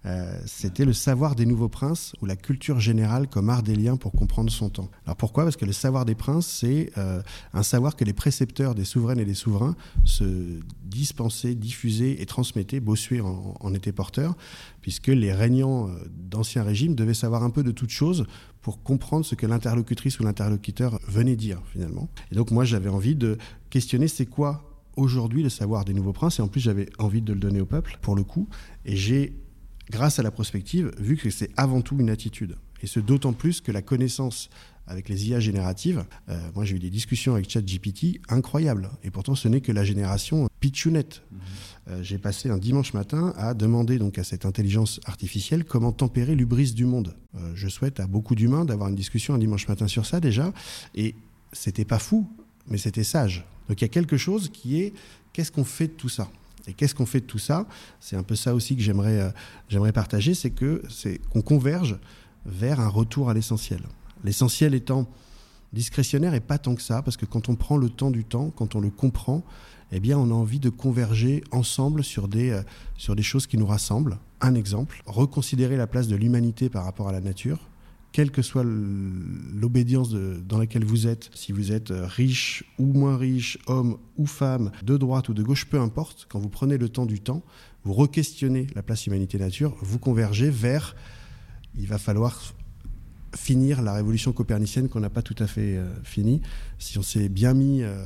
[0.07, 3.97] euh, c'était le savoir des nouveaux princes ou la culture générale comme art des liens
[3.97, 4.89] pour comprendre son temps.
[5.05, 5.45] Alors pourquoi?
[5.45, 7.21] Parce que le savoir des princes, c'est euh,
[7.53, 12.81] un savoir que les précepteurs des souveraines et des souverains se dispensaient, diffusaient et transmettaient.
[12.81, 14.37] Bossuet en, en était porteur,
[14.81, 18.25] puisque les régnants euh, d'ancien régime devaient savoir un peu de toutes choses
[18.63, 22.09] pour comprendre ce que l'interlocutrice ou l'interlocuteur venait dire finalement.
[22.31, 23.39] Et donc moi j'avais envie de
[23.71, 24.65] questionner c'est quoi
[24.97, 26.39] aujourd'hui le savoir des nouveaux princes?
[26.39, 28.49] Et en plus j'avais envie de le donner au peuple pour le coup
[28.85, 29.35] et j'ai
[29.91, 32.57] grâce à la prospective, vu que c'est avant tout une attitude.
[32.83, 34.51] Et ce d'autant plus que la connaissance
[34.87, 38.91] avec les IA génératives, euh, moi j'ai eu des discussions avec ChatGPT incroyables.
[39.05, 41.23] Et pourtant ce n'est que la génération pitchounette.
[41.31, 41.39] Mhm.
[41.89, 46.35] Euh, j'ai passé un dimanche matin à demander donc à cette intelligence artificielle comment tempérer
[46.35, 47.15] l'ubris du monde.
[47.35, 50.53] Euh, je souhaite à beaucoup d'humains d'avoir une discussion un dimanche matin sur ça déjà.
[50.95, 51.15] Et
[51.53, 52.27] c'était pas fou,
[52.67, 53.47] mais c'était sage.
[53.69, 54.95] Donc il y a quelque chose qui est
[55.33, 56.31] qu'est-ce qu'on fait de tout ça?
[56.69, 57.67] Et qu'est-ce qu'on fait de tout ça?
[57.99, 59.31] C'est un peu ça aussi que j'aimerais euh,
[59.69, 61.99] j'aimerais partager, c'est que c'est qu'on converge
[62.47, 63.81] vers un retour à l'essentiel.
[64.23, 65.09] L'essentiel étant
[65.73, 68.51] discrétionnaire et pas tant que ça, parce que quand on prend le temps du temps,
[68.51, 69.43] quand on le comprend,
[69.93, 72.63] eh bien, on a envie de converger ensemble sur des, euh,
[72.97, 74.19] sur des choses qui nous rassemblent.
[74.41, 77.69] Un exemple, reconsidérer la place de l'humanité par rapport à la nature,
[78.13, 83.17] quelle que soit l'obédience dans laquelle vous êtes, si vous êtes euh, riche ou moins
[83.17, 86.89] riche, homme ou femme, de droite ou de gauche, peu importe, quand vous prenez le
[86.89, 87.43] temps du temps,
[87.85, 90.97] vous re-questionnez la place humanité-nature, vous convergez vers,
[91.79, 92.55] il va falloir
[93.37, 96.41] finir la révolution copernicienne qu'on n'a pas tout à fait euh, finie.
[96.79, 98.05] Si on s'est bien mis euh,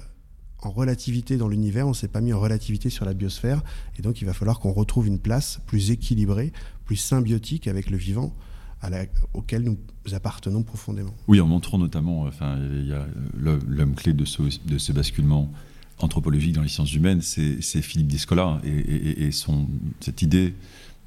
[0.61, 3.63] en relativité dans l'univers, on ne s'est pas mis en relativité sur la biosphère,
[3.99, 6.53] et donc il va falloir qu'on retrouve une place plus équilibrée,
[6.85, 8.35] plus symbiotique avec le vivant
[9.33, 9.79] auquel nous
[10.13, 11.15] appartenons profondément.
[11.29, 15.53] Oui, en montrant notamment, enfin, il y a l'homme clé de ce, basculement
[15.99, 19.69] anthropologique dans les sciences humaines, c'est Philippe Descola et, son,
[20.01, 20.55] cette idée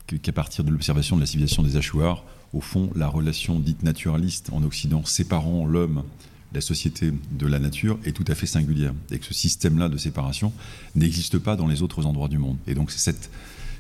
[0.08, 4.50] qu'à partir de l'observation de la civilisation des Achuars, au fond, la relation dite naturaliste
[4.54, 6.04] en Occident séparant l'homme,
[6.54, 9.98] la société de la nature est tout à fait singulière et que ce système-là de
[9.98, 10.54] séparation
[10.96, 12.58] n'existe pas dans les autres endroits du monde.
[12.66, 13.30] Et donc c'est cette,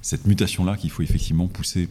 [0.01, 1.88] cette mutation-là qu'il faut effectivement pousser euh,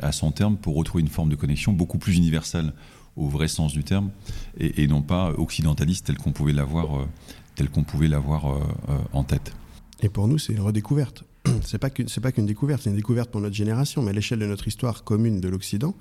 [0.00, 2.72] à son terme pour retrouver une forme de connexion beaucoup plus universelle
[3.16, 4.10] au vrai sens du terme
[4.58, 7.08] et, non pas occidentaliste tel qu'on pouvait l'avoir euh,
[7.54, 8.60] tel qu'on pouvait l'avoir euh,
[9.12, 9.52] en tête.
[10.00, 11.24] Et pour nous, c'est une redécouverte.
[11.62, 14.46] C'est pas pas qu'une découverte, c'est une découverte pour notre génération, mais à l'échelle de
[14.46, 15.94] notre histoire commune de l'Occident,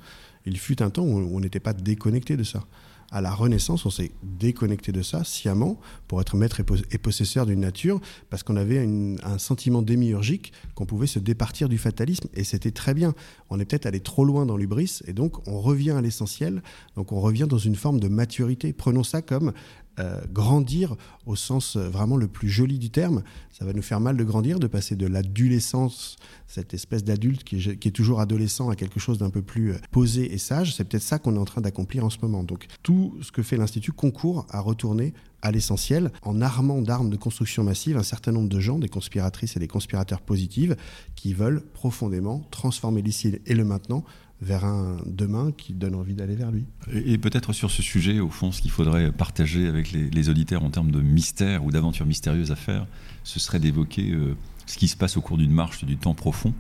[0.46, 2.63] il fut un temps où on n'était pas déconnecté de ça
[3.12, 7.60] à la Renaissance, on s'est déconnecté de ça sciemment pour être maître et possesseur d'une
[7.60, 8.80] nature, parce qu'on avait
[9.24, 13.13] un sentiment démiurgique qu'on pouvait se départir du fatalisme, et c'était très bien.
[13.50, 16.63] On est peut-être allé trop loin dans l'ubris, et donc on revient à l'essentiel,
[16.95, 18.71] donc on revient dans une forme de maturité.
[18.71, 19.52] Prenons ça comme
[19.99, 23.23] euh, grandir au sens euh, vraiment le plus joli du terme.
[23.51, 26.15] Ça va nous faire mal de grandir, de passer de l'adolescence,
[26.47, 29.77] cette espèce d'adulte qui, qui, est toujours adolescent, à quelque chose d'un peu plus euh,
[29.91, 30.73] posé et sage.
[30.73, 32.43] C'est peut-être ça qu'on est en train d'accomplir en ce moment.
[32.43, 37.17] Donc tout ce que fait l'Institut concourt à retourner à l'essentiel en armant d'armes de
[37.17, 40.71] construction massive un certain nombre de gens, des conspiratrices et des conspirateurs positifs,
[41.15, 44.06] qui veulent profondément transformer l'ici et le maintenant
[44.41, 46.65] vers un demain qui donne envie d'aller vers lui.
[46.91, 50.71] Et, peut-être sur ce sujet, au fond, ce qu'il faudrait partager avec les, auditeurs en
[50.71, 52.88] termes de mystère ou d'aventures mystérieuses à faire,
[53.23, 56.54] ce serait d'évoquer euh, ce qui se passe au cours d'une marche du temps profond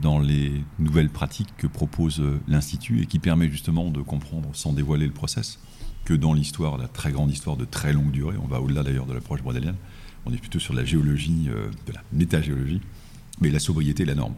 [0.00, 4.72] dans les nouvelles pratiques que propose euh, l'Institut et qui permet justement de comprendre, sans
[4.72, 5.60] dévoiler le process,
[6.04, 9.06] que dans l'histoire, la très grande histoire de très longue durée, on va au-delà d'ailleurs
[9.06, 9.76] de l'approche brodélienne,
[10.26, 12.80] on est plutôt sur la géologie, euh, de la métagéologie,
[13.40, 14.34] Mais la sobriété est la norme.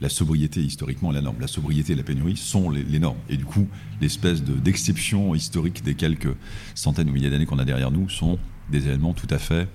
[0.00, 1.40] La sobriété, historiquement, la norme.
[1.40, 3.18] La sobriété et la pénurie sont les, normes.
[3.28, 3.66] Et du coup,
[4.00, 6.34] l'espèce d'exception historique des quelques
[6.74, 8.38] centaines ou milliers d'années qu'on a derrière nous sont
[8.70, 9.68] des éléments tout à fait,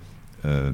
[0.46, 0.72] euh,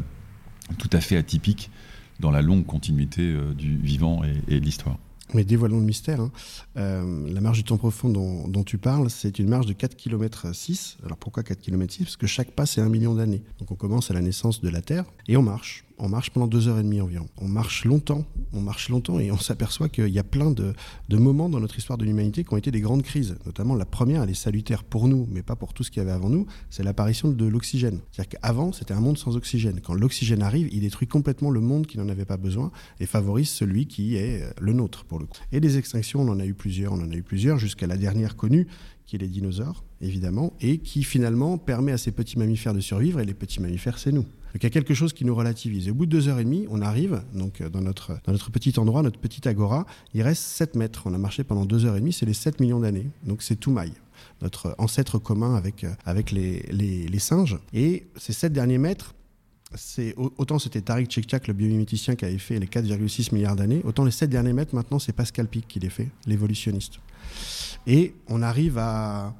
[0.78, 1.72] tout à fait atypiques
[2.20, 4.98] dans la longue continuité euh, du vivant et de l'histoire.
[5.34, 6.22] Mais dévoilons le mystère.
[6.22, 6.32] Hein.
[6.78, 10.54] Euh, la marge du temps profond dont, tu parles, c'est une marge de 4 km
[10.54, 10.98] 6.
[11.06, 13.44] Alors pourquoi 4 km 6 Parce que chaque pas, c'est un million d'années.
[13.60, 16.48] Donc on commence à la naissance de la Terre et on marche on marche pendant
[16.48, 17.28] deux heures et demie environ.
[17.38, 20.74] On marche longtemps, on marche longtemps et on s'aperçoit qu'il y a plein de,
[21.12, 23.36] moments dans notre histoire de l'humanité qui ont été des grandes crises.
[23.46, 26.06] Notamment la première, elle est salutaire pour nous, mais pas pour tout ce qu'il y
[26.06, 28.00] avait avant nous, c'est l'apparition de l'oxygène.
[28.12, 29.82] C'est-à-dire qu'avant, c'était un monde sans oxygène.
[29.82, 33.50] Quand l'oxygène arrive, il détruit complètement le monde qui n'en avait pas besoin et favorise
[33.50, 35.38] celui qui est euh, le nôtre pour le coup.
[35.52, 37.98] Et des extinctions, on en a eu plusieurs, on en a eu plusieurs, jusqu'à la
[37.98, 38.68] dernière connue,
[39.06, 43.20] qui est les dinosaures, évidemment, et qui finalement permet à ces petits mammifères de survivre,
[43.20, 44.26] et les petits mammifères, c'est nous.
[44.54, 45.88] Donc il y a quelque chose qui nous relativise.
[45.88, 48.32] Et au bout de deux heures et demie, on arrive donc euh, dans notre, dans
[48.32, 49.86] notre petit endroit, notre petite agora.
[50.14, 51.04] Il reste 7 mètres.
[51.06, 52.14] On a marché pendant deux heures et demie.
[52.14, 53.10] C'est les 7 millions d'années.
[53.24, 53.92] Donc c'est Toumaï
[54.42, 57.58] notre ancêtre commun avec, euh, avec les, les, singes.
[57.74, 59.14] Et ces 7 derniers mètres,
[59.76, 64.04] c'est autant c'était Tariq Tchekchak, le biomiméticien, qui avait fait les 4,6 milliards d'années, autant
[64.04, 66.96] les 7 derniers mètres, maintenant, c'est Pascal Pic qui les fait, l'évolutionniste.
[67.86, 69.36] Et on arrive à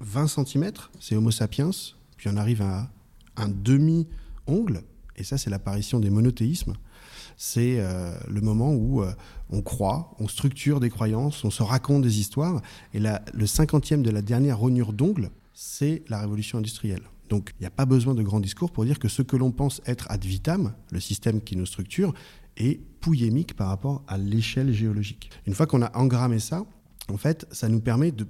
[0.00, 1.70] 20 cm, c'est Homo sapiens,
[2.16, 2.88] puis on arrive à
[3.36, 4.06] un demi
[4.52, 4.82] ongle,
[5.16, 6.74] et ça c'est l'apparition des monothéismes,
[7.36, 9.12] c'est euh, le moment où euh,
[9.50, 12.60] on croit, on structure des croyances, on se raconte des histoires,
[12.94, 17.02] et le cinquantième de la dernière rognure d'ongle, c'est la révolution industrielle.
[17.28, 19.52] Donc il n'y a pas besoin de grands discours pour dire que ce que l'on
[19.52, 22.12] pense être ad vitam, le système qui nous structure,
[22.56, 25.30] est pouillémique par rapport à l'échelle géologique.
[25.46, 26.64] Une fois qu'on a engrammé ça,
[27.08, 28.26] en fait, ça nous permet de,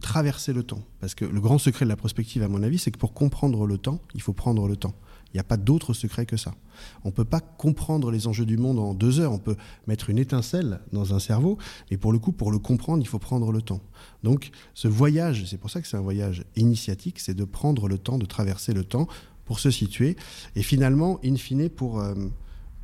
[0.00, 0.82] traverser le temps.
[1.00, 3.66] Parce que le grand secret de la prospective, à mon avis, c'est que pour comprendre
[3.66, 4.94] le temps, il faut prendre le temps.
[5.34, 6.54] Il n'y a pas d'autre secret que ça.
[7.02, 9.32] On ne peut pas comprendre les enjeux du monde en deux heures.
[9.32, 9.56] On peut
[9.88, 11.58] mettre une étincelle dans un cerveau,
[11.90, 13.80] et pour le coup, pour le comprendre, il faut prendre le temps.
[14.22, 17.98] Donc, ce voyage, c'est pour ça que c'est un voyage initiatique, c'est de prendre le
[17.98, 19.08] temps, de traverser le temps
[19.44, 20.16] pour se situer,
[20.54, 22.14] et finalement, in fine, pour, euh,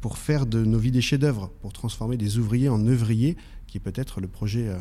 [0.01, 3.37] pour faire de nos vies des chefs-d'œuvre, pour transformer des ouvriers en œuvriers,
[3.69, 4.79] qui est peut-être le projet euh,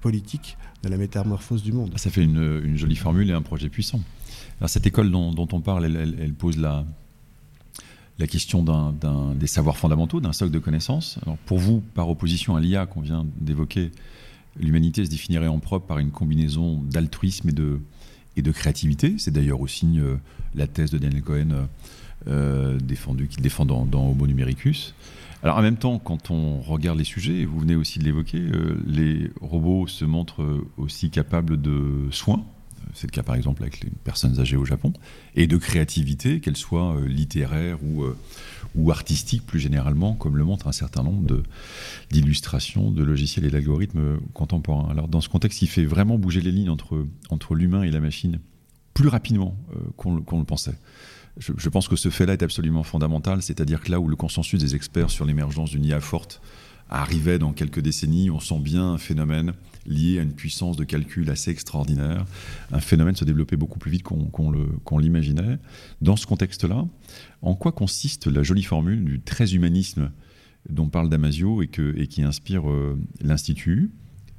[0.00, 1.96] politique de la métamorphose du monde.
[1.98, 4.00] Ça fait une, jolie formule et un projet puissant.
[4.58, 6.84] Alors, cette école dont, on parle, elle pose la,
[8.22, 8.64] la question
[9.34, 11.18] des savoirs fondamentaux, d'un socle de connaissances.
[11.26, 13.90] Alors pour vous, par opposition à l'IA qu'on vient d'évoquer,
[14.56, 17.80] l'humanité se définirait en propre par une combinaison d'altruisme et de,
[18.36, 19.16] et créativité.
[19.18, 20.14] C'est d'ailleurs aussi euh,
[20.54, 21.66] la thèse de Daniel Cohen euh,
[22.28, 24.94] euh défendu, qu'il défend dans, Homo numericus.
[25.42, 28.80] Alors en même temps, quand on regarde les sujets, vous venez aussi de l'évoquer, euh,
[28.86, 32.44] les robots se montrent aussi capables de soins,
[32.94, 34.92] c'est le cas par exemple avec les personnes âgées au Japon,
[35.34, 38.16] et de créativité, qu'elle soit euh, littéraire ou, euh,
[38.74, 41.42] ou artistique plus généralement, comme le montre un certain nombre
[42.10, 44.90] d'illustrations de, logiciels et d'algorithmes contemporains.
[44.90, 48.00] Alors dans ce contexte, il fait vraiment bouger les lignes entre, entre l'humain et la
[48.00, 48.40] machine
[48.94, 50.78] plus rapidement euh, qu'on le pensait.
[51.38, 54.60] Je, je, pense que ce fait-là est absolument fondamental, c'est-à-dire que là où le consensus
[54.60, 56.42] des experts sur l'émergence d'une IA forte
[56.92, 59.54] arrivait dans quelques décennies, on sent bien un phénomène
[59.86, 62.24] lié à une puissance de calcul assez extraordinaire.
[62.70, 65.58] Un phénomène se développait beaucoup plus vite qu'on l'imaginait.
[66.00, 66.86] Dans ce contexte-là,
[67.40, 70.10] en quoi consiste la jolie formule du très humanisme
[70.68, 73.90] dont parle Damasio et, qui inspire euh, l'Institut?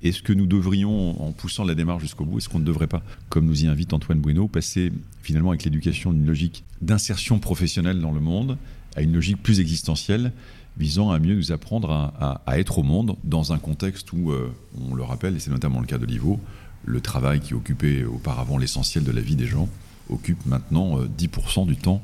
[0.03, 3.03] Est-ce que nous devrions, en poussant la démarche jusqu'au bout, est-ce qu'on ne devrait pas,
[3.29, 8.11] comme nous y invite Antoine Bueno, passer finalement avec l'éducation d'une logique d'insertion professionnelle dans
[8.11, 8.57] le monde
[8.95, 10.33] à une logique plus existentielle
[10.77, 14.51] visant à mieux nous apprendre à, être au monde dans un contexte où, euh,
[14.89, 16.39] on le rappelle, et c'est notamment le cas de l'IVO,
[16.85, 19.69] le travail qui occupait auparavant l'essentiel de la vie des gens
[20.09, 22.01] occupe maintenant 10% euh, du temps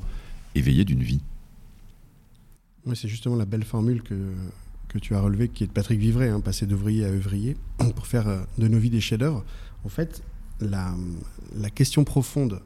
[0.55, 1.19] éveillé d'une vie.
[2.93, 4.33] c'est justement la belle formule que,
[4.99, 7.57] tu as relevée, qui est de Patrick Vivray, hein, passer d'ouvrier à œuvrier,
[7.95, 9.43] pour faire euh, de nos vies des chefs-d'œuvre.
[9.83, 10.23] En fait,
[10.61, 10.93] la
[11.73, 12.61] question profonde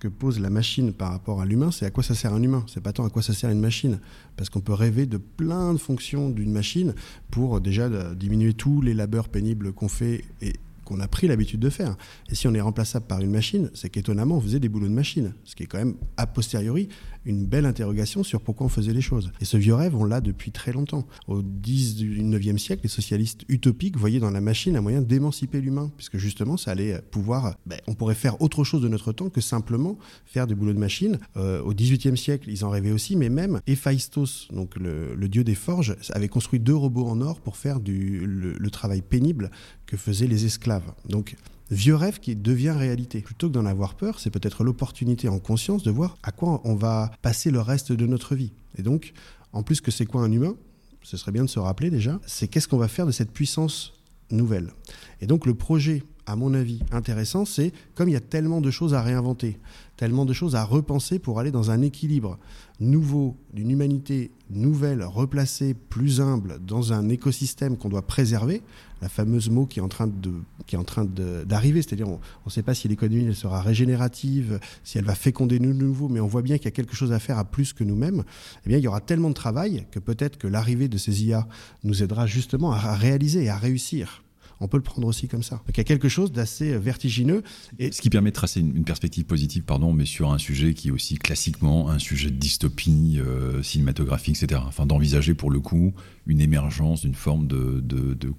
[0.00, 2.64] que pose la machine par rapport à l'humain, c'est à quoi ça sert un humain?
[2.66, 4.00] C'est pas tant à quoi ça sert une machine,
[4.36, 6.94] parce qu'on peut rêver de plein de fonctions d'une machine
[7.30, 10.54] pour déjà diminuer tous les labeurs pénibles qu'on fait et
[10.90, 11.96] qu'on a pris l'habitude de faire.
[12.30, 14.92] Et si on est remplaçable par une machine, c'est qu'étonnamment, on faisait des boulots de
[14.92, 16.88] machine, ce qui est quand même a posteriori
[17.24, 19.30] une belle interrogation sur pourquoi on faisait les choses.
[19.40, 21.06] Et ce vieux rêve, on l'a depuis très longtemps.
[21.28, 26.16] Au 19e siècle, les socialistes utopiques voyaient dans la machine un moyen d'émanciper l'humain, puisque
[26.16, 29.98] justement, ça allait pouvoir, ben, on pourrait faire autre chose de notre temps que simplement
[30.24, 31.18] faire des boulots de machine.
[31.36, 35.54] Euh, au 18e siècle, ils en rêvaient aussi, mais même Héphaïstos, donc le, dieu des
[35.54, 39.50] forges, avait construit deux robots en or pour faire le travail pénible
[39.90, 40.92] que faisaient les esclaves.
[41.08, 41.36] Donc
[41.70, 43.20] vieux rêve qui devient réalité.
[43.20, 46.76] Plutôt que d'en avoir peur, c'est peut-être l'opportunité en conscience de voir à quoi on
[46.76, 48.52] va passer le reste de notre vie.
[48.78, 49.12] Et donc,
[49.52, 50.54] en plus que c'est quoi un humain
[51.02, 53.94] ce serait bien de se rappeler déjà, c'est qu'est-ce qu'on va faire de cette puissance
[54.30, 54.72] nouvelle.
[55.20, 58.70] Et donc le projet, à mon avis, intéressant, c'est comme il y a tellement de
[58.70, 59.58] choses à réinventer,
[60.00, 62.38] tellement de choses à repenser pour aller dans un équilibre
[62.80, 68.62] nouveau d'une humanité nouvelle, replacée, plus humble, dans un écosystème qu'on doit préserver,
[69.02, 72.88] la fameuse mot qui est en train de d'arriver, c'est-à-dire on ne sait pas si
[72.88, 76.68] l'économie sera régénérative, si elle va féconder nous nouveau, mais on voit bien qu'il y
[76.68, 78.24] a quelque chose à faire à plus que nous-mêmes.
[78.64, 81.46] Eh bien, il y aura tellement de travail que peut-être que l'arrivée de ces IA
[81.84, 84.22] nous aidera justement à réaliser et à réussir
[84.60, 85.56] on peut le prendre aussi comme ça.
[85.56, 87.42] Donc il y a quelque chose d'assez vertigineux.
[87.78, 87.90] Et...
[87.92, 90.90] Ce qui permet de tracer une, perspective positive, pardon, mais sur un sujet qui est
[90.90, 94.60] aussi classiquement un sujet de dystopie euh, cinématographique, etc.
[94.66, 95.92] Enfin, d'envisager pour le coup
[96.26, 97.82] une émergence d'une forme de,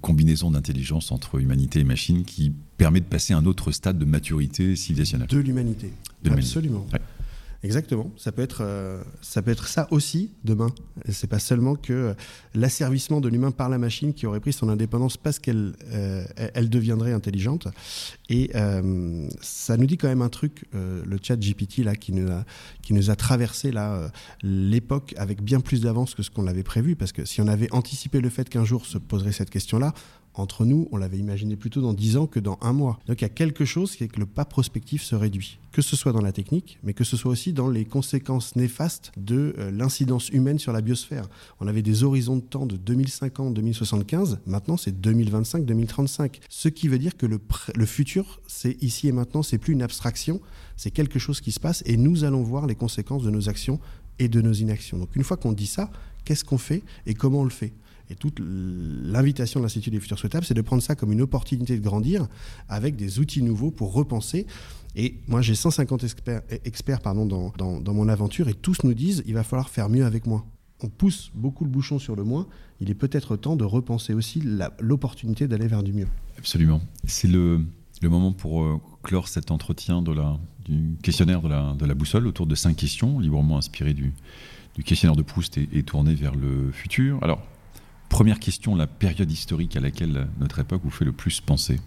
[0.01, 4.05] combinaison d'intelligence entre humanité et machine qui permet de passer à un autre stade de
[4.05, 5.27] maturité civilisationnelle.
[5.27, 5.91] De l'humanité.
[6.29, 6.85] Absolument.
[7.63, 8.11] Exactement.
[8.17, 10.69] Ça peut être, euh, ça peut être ça aussi demain.
[11.09, 12.15] C'est pas seulement que
[12.55, 16.69] l'asservissement de l'humain par la machine qui aurait pris son indépendance parce qu'elle euh, elle
[16.69, 17.67] deviendrait intelligente.
[18.29, 22.31] Et euh, ça nous dit quand même un truc, le chat GPT là, qui nous
[22.31, 22.45] a,
[22.81, 26.95] qui nous a traversé là l'époque avec bien plus d'avance que ce qu'on avait prévu.
[26.95, 29.93] Parce que si on avait anticipé le fait qu'un jour se poserait cette question-là,
[30.33, 32.99] entre nous, on l'avait imaginé plutôt dans 10 ans que dans un mois.
[33.07, 35.81] Donc il y a quelque chose qui est que le pas prospectif se réduit, que
[35.81, 39.53] ce soit dans la technique, mais que ce soit aussi dans les conséquences néfastes de
[39.57, 41.27] euh, l'incidence humaine sur la biosphère.
[41.59, 46.39] On avait des horizons de temps de 2050-2075, maintenant c'est 2025-2035.
[46.49, 47.39] Ce qui veut dire que le,
[47.75, 50.41] le futur, c'est ici et maintenant, c'est plus une abstraction,
[50.77, 53.79] c'est quelque chose qui se passe et nous allons voir les conséquences de nos actions
[54.19, 54.97] et de nos inactions.
[54.97, 55.91] Donc une fois qu'on dit ça,
[56.25, 57.73] qu'est-ce qu'on fait et comment on le fait?
[58.11, 61.77] Et toute l'invitation de l'Institut des futurs souhaitables, c'est de prendre ça comme une opportunité
[61.77, 62.27] de grandir
[62.67, 64.45] avec des outils nouveaux pour repenser.
[64.97, 66.03] Et moi, j'ai 150
[66.65, 70.27] experts, pardon, dans, mon aventure et tous nous disent il va falloir faire mieux avec
[70.27, 70.45] moi.
[70.83, 72.47] On pousse beaucoup le bouchon sur le moins.
[72.81, 74.43] Il est peut-être temps de repenser aussi
[74.79, 76.07] l'opportunité d'aller vers du mieux.
[76.37, 76.81] Absolument.
[77.05, 77.61] C'est le,
[78.03, 82.27] moment pour euh, clore cet entretien de la, du questionnaire de la, de la boussole
[82.27, 84.11] autour de cinq questions, librement inspirées du,
[84.75, 87.19] du questionnaire de Proust et, et tournées vers le futur.
[87.21, 87.41] Alors,
[88.11, 91.79] Première question, la période historique à laquelle notre époque vous fait le plus penser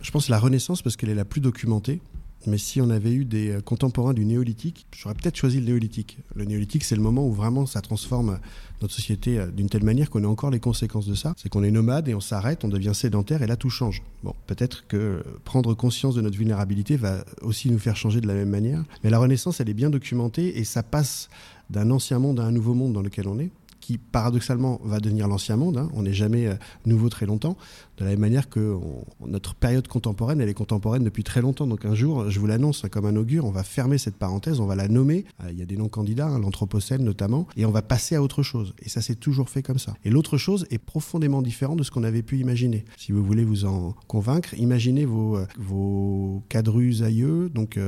[0.00, 2.00] Je pense la Renaissance parce qu'elle est la plus documentée.
[2.46, 6.18] Mais si on avait eu des euh, contemporains du néolithique, j'aurais peut-être choisi le néolithique.
[6.34, 8.38] Le néolithique, c'est le moment où vraiment ça transforme
[8.80, 11.34] notre société euh, d'une telle manière qu'on a encore les conséquences de ça.
[11.36, 14.02] C'est qu'on est nomade et on s'arrête, on devient sédentaire et là tout change.
[14.22, 18.34] Bon, peut-être que prendre conscience de notre vulnérabilité va aussi nous faire changer de la
[18.34, 18.82] même manière.
[19.04, 21.28] Mais la Renaissance, elle est bien documentée et ça passe
[21.68, 23.50] d'un ancien monde à un nouveau monde dans lequel on est
[23.86, 25.78] qui paradoxalement va devenir l'ancien monde.
[25.78, 25.88] Hein.
[25.94, 26.54] On n'est jamais euh,
[26.86, 27.56] nouveau très longtemps,
[27.98, 28.76] de la même manière que
[29.24, 31.68] notre période contemporaine, elle est contemporaine depuis très longtemps.
[31.68, 34.58] Donc un jour, je vous l'annonce hein, comme un augure, on va fermer cette parenthèse,
[34.58, 35.24] on va la nommer.
[35.44, 38.22] Euh, il y a des noms candidats, hein, l'Anthropocène notamment, et on va passer à
[38.22, 38.74] autre chose.
[38.82, 39.94] Et ça s'est toujours fait comme ça.
[40.04, 42.84] Et l'autre chose est profondément différent de ce qu'on avait pu imaginer.
[42.96, 47.78] Si vous voulez vous en convaincre, imaginez vos, euh, vos cadrus aïeux, donc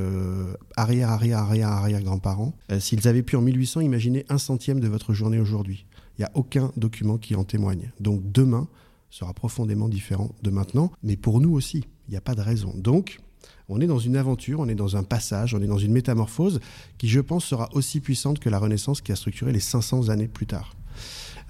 [0.76, 2.54] arrière, arrière, arrière, arrière grands-parents.
[2.78, 5.87] S'ils avaient pu en 1800 imaginer un centième de votre journée aujourd'hui.
[6.18, 7.92] Il n'y a aucun document qui en témoigne.
[8.00, 8.68] Donc demain
[9.10, 12.72] sera profondément différent de maintenant, mais pour nous aussi, il n'y a pas de raison.
[12.76, 13.20] Donc,
[13.68, 16.60] on est dans une aventure, on est dans un passage, on est dans une métamorphose
[16.98, 20.28] qui, je pense, sera aussi puissante que la Renaissance qui a structuré les 500 années
[20.28, 20.74] plus tard.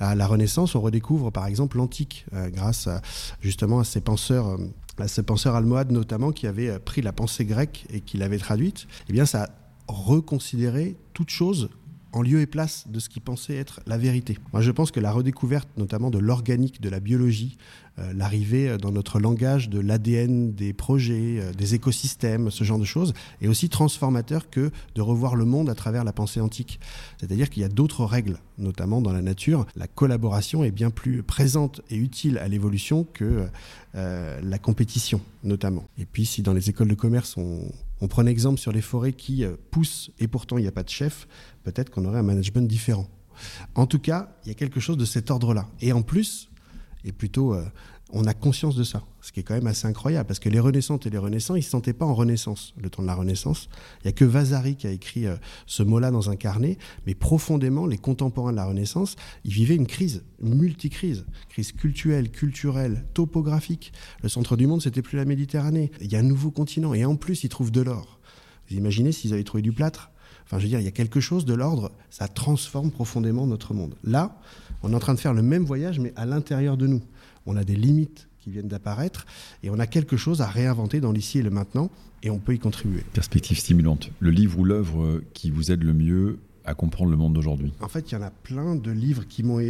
[0.01, 2.89] À la Renaissance, on redécouvre par exemple l'antique, euh, grâce
[3.41, 4.47] justement à ces penseurs.
[4.49, 4.59] Euh,
[5.01, 8.39] à ces penseurs almohades notamment qui avaient euh, pris la pensée grecque et qui l'avaient
[8.39, 9.49] traduite, eh bien ça a
[9.87, 11.71] reconsidéré toute chose
[12.13, 14.39] en lieu et place de ce qui pensait être la vérité.
[14.53, 17.57] Moi, je pense que la redécouverte, notamment de l'organique, de la biologie,
[17.99, 22.79] euh, l'arrivée euh, dans notre langage de l'ADN des projets, euh, des écosystèmes, ce genre
[22.79, 26.79] de choses, est aussi transformateur que de revoir le monde à travers la pensée antique.
[27.19, 29.67] C'est-à-dire qu'il y a d'autres règles, notamment dans la nature.
[29.77, 33.47] La collaboration est bien plus présente et utile à l'évolution que
[33.95, 35.89] la compétition, notamment.
[35.99, 37.63] Et puis, si dans les écoles de commerce, on,
[38.01, 40.89] on prend exemple sur les forêts qui poussent et pourtant il n'y a pas de
[40.89, 41.27] chef,
[41.65, 43.09] peut-être qu'on aurait un management différent.
[43.75, 45.69] En tout cas, il y a quelque chose de cet ordre-là.
[45.81, 46.49] Et en plus,
[47.05, 47.65] et plutôt, euh,
[48.11, 50.61] on a conscience de ça, ce qui est quand même assez incroyable, parce que les
[50.61, 53.15] Renaissantes et les Renaissants, ils ne se sentaient pas en Renaissance, le temps de la
[53.15, 53.69] Renaissance.
[54.01, 57.15] Il n'y a que Vasari qui a écrit euh, ce mot-là dans un carnet, mais
[57.15, 63.05] profondément, les contemporains de la Renaissance, ils vivaient une crise, une multicrise, crise culturelle, culturelle,
[63.13, 63.93] topographique.
[64.23, 65.91] Le centre du monde, c'était plus la Méditerranée.
[66.01, 68.21] Il y a un nouveau continent, et en plus, ils trouvent de l'or.
[68.71, 70.11] Vous imaginez s'ils avaient trouvé du plâtre?
[70.45, 73.75] Enfin, je veux dire, il y a quelque chose de l'ordre, ça transforme profondément notre
[73.75, 73.97] monde.
[74.03, 74.41] Là,
[74.83, 77.03] on est en train de faire le même voyage, mais à l'intérieur de nous.
[77.51, 79.25] On a des limites qui viennent d'apparaître
[79.63, 81.91] et on a quelque chose à réinventer dans l'ici et le maintenant
[82.23, 83.03] et on peut y contribuer.
[83.15, 84.11] Perspective stimulante.
[84.21, 86.39] Le livre ou l'œuvre qui vous aide le mieux
[86.69, 89.43] à comprendre le monde d'aujourd'hui En fait, il y en a plein de livres qui
[89.43, 89.61] m'ont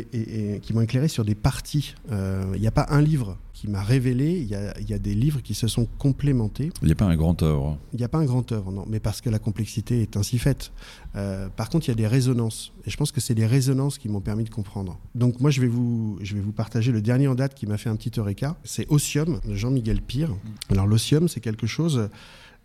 [0.80, 1.94] éclairé sur des parties.
[2.10, 4.48] Euh, il n'y a pas un livre qui m'a révélé, il
[4.88, 6.70] y, a, des livres qui se sont complémentés.
[6.80, 8.84] Il n'y a pas un grand œuvre Il n'y a pas un grand œuvre, non,
[8.88, 10.70] mais parce que la complexité est ainsi faite.
[11.16, 13.98] Euh, par contre, il y a des résonances, et je pense que c'est les résonances
[13.98, 14.98] qui m'ont permis de comprendre.
[15.16, 17.78] Donc moi, je vais vous, je vais vous partager le dernier en date qui m'a
[17.78, 18.56] fait un petit eureka.
[18.62, 20.30] C'est Ossium de Jean-Miguel Pire.
[20.70, 22.08] Alors l'Ossium, c'est quelque chose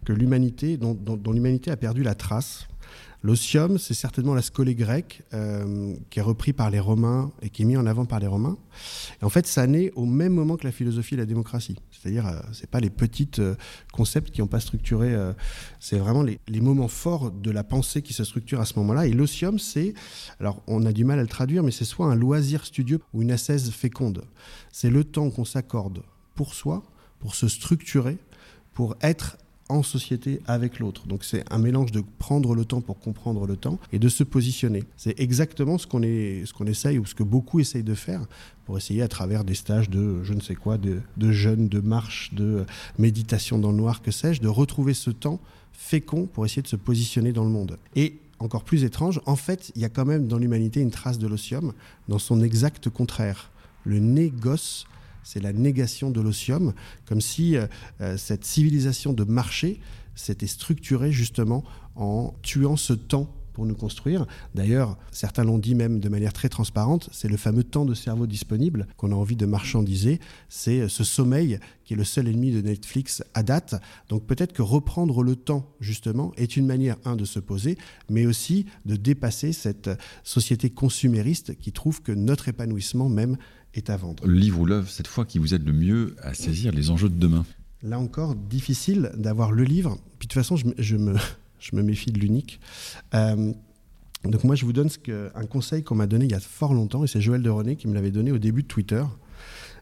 [0.03, 0.97] que l'humanité, dont,
[1.31, 2.67] l'humanité a perdu la trace.
[3.23, 7.61] L'osium, c'est certainement la scolée grecque euh, qui est repris par les Romains et qui
[7.61, 8.57] est mis en avant par les Romains.
[9.21, 11.77] En fait, ça naît au même moment que la philosophie et la démocratie.
[11.89, 13.55] C'est-à-dire, ce euh, c'est pas les petits euh,
[13.93, 15.15] concepts qui n'ont pas structuré.
[15.79, 19.07] c'est vraiment les, les, moments forts de la pensée qui se structurent à ce moment-là.
[19.07, 19.93] Et l'osium, c'est,
[20.41, 23.21] alors on a du mal à le traduire, mais c'est soit un loisir studieux ou
[23.21, 24.25] une ascèse féconde.
[24.69, 26.03] C'est le temps qu'on s'accorde
[26.35, 26.83] pour soi,
[27.19, 28.17] pour se structurer,
[28.73, 29.37] pour être
[29.69, 31.07] en société avec l'autre.
[31.07, 34.23] Donc c'est un mélange de prendre le temps pour comprendre le temps et de se
[34.23, 34.83] positionner.
[34.97, 38.25] C'est exactement ce qu'on qu'on essaye ou ce que beaucoup essayent de faire
[38.65, 41.79] pour essayer à travers des stages de je ne sais quoi, de, de jeûne, de
[41.79, 42.65] marche, de
[42.97, 45.39] méditation dans le noir, que sais-je, de retrouver ce temps
[45.71, 47.77] fécond pour essayer de se positionner dans le monde.
[47.95, 51.17] Et encore plus étrange, en fait, il y a quand même dans l'humanité une trace
[51.17, 51.73] de l'osium
[52.07, 53.51] dans son exact contraire.
[53.85, 54.85] Le négoce
[55.23, 56.73] c'est la négation de l'osium,
[57.05, 57.67] comme si euh,
[58.01, 59.79] euh, cette civilisation de marché
[60.15, 61.63] s'était structurée justement
[61.95, 64.25] en tuant ce temps pour nous construire.
[64.55, 68.27] D'ailleurs, certains l'ont dit même de manière très transparente, c'est le fameux temps de cerveau
[68.27, 70.19] disponible qu'on a envie de marchandiser,
[70.49, 73.75] c'est euh, ce sommeil qui est le seul ennemi de Netflix à date.
[74.09, 77.77] Donc peut-être que reprendre le temps, justement, est une manière, un, de se poser,
[78.09, 79.89] mais aussi de dépasser cette
[80.23, 83.37] société consumériste qui trouve que notre épanouissement même
[83.73, 84.25] est à vendre.
[84.25, 87.09] Le livre ou l'œuvre, cette fois, qui vous aide le mieux à saisir les enjeux
[87.09, 87.45] de demain
[87.83, 89.97] Là encore, difficile d'avoir le livre.
[90.17, 90.65] Puis de toute façon, je,
[90.95, 91.15] me,
[91.59, 92.59] je me méfie de l'unique.
[93.13, 93.51] Euh,
[94.23, 96.39] donc moi, je vous donne ce que, un conseil qu'on m'a donné il y a
[96.39, 99.03] fort longtemps, et c'est Joël de René qui me l'avait donné au début de Twitter.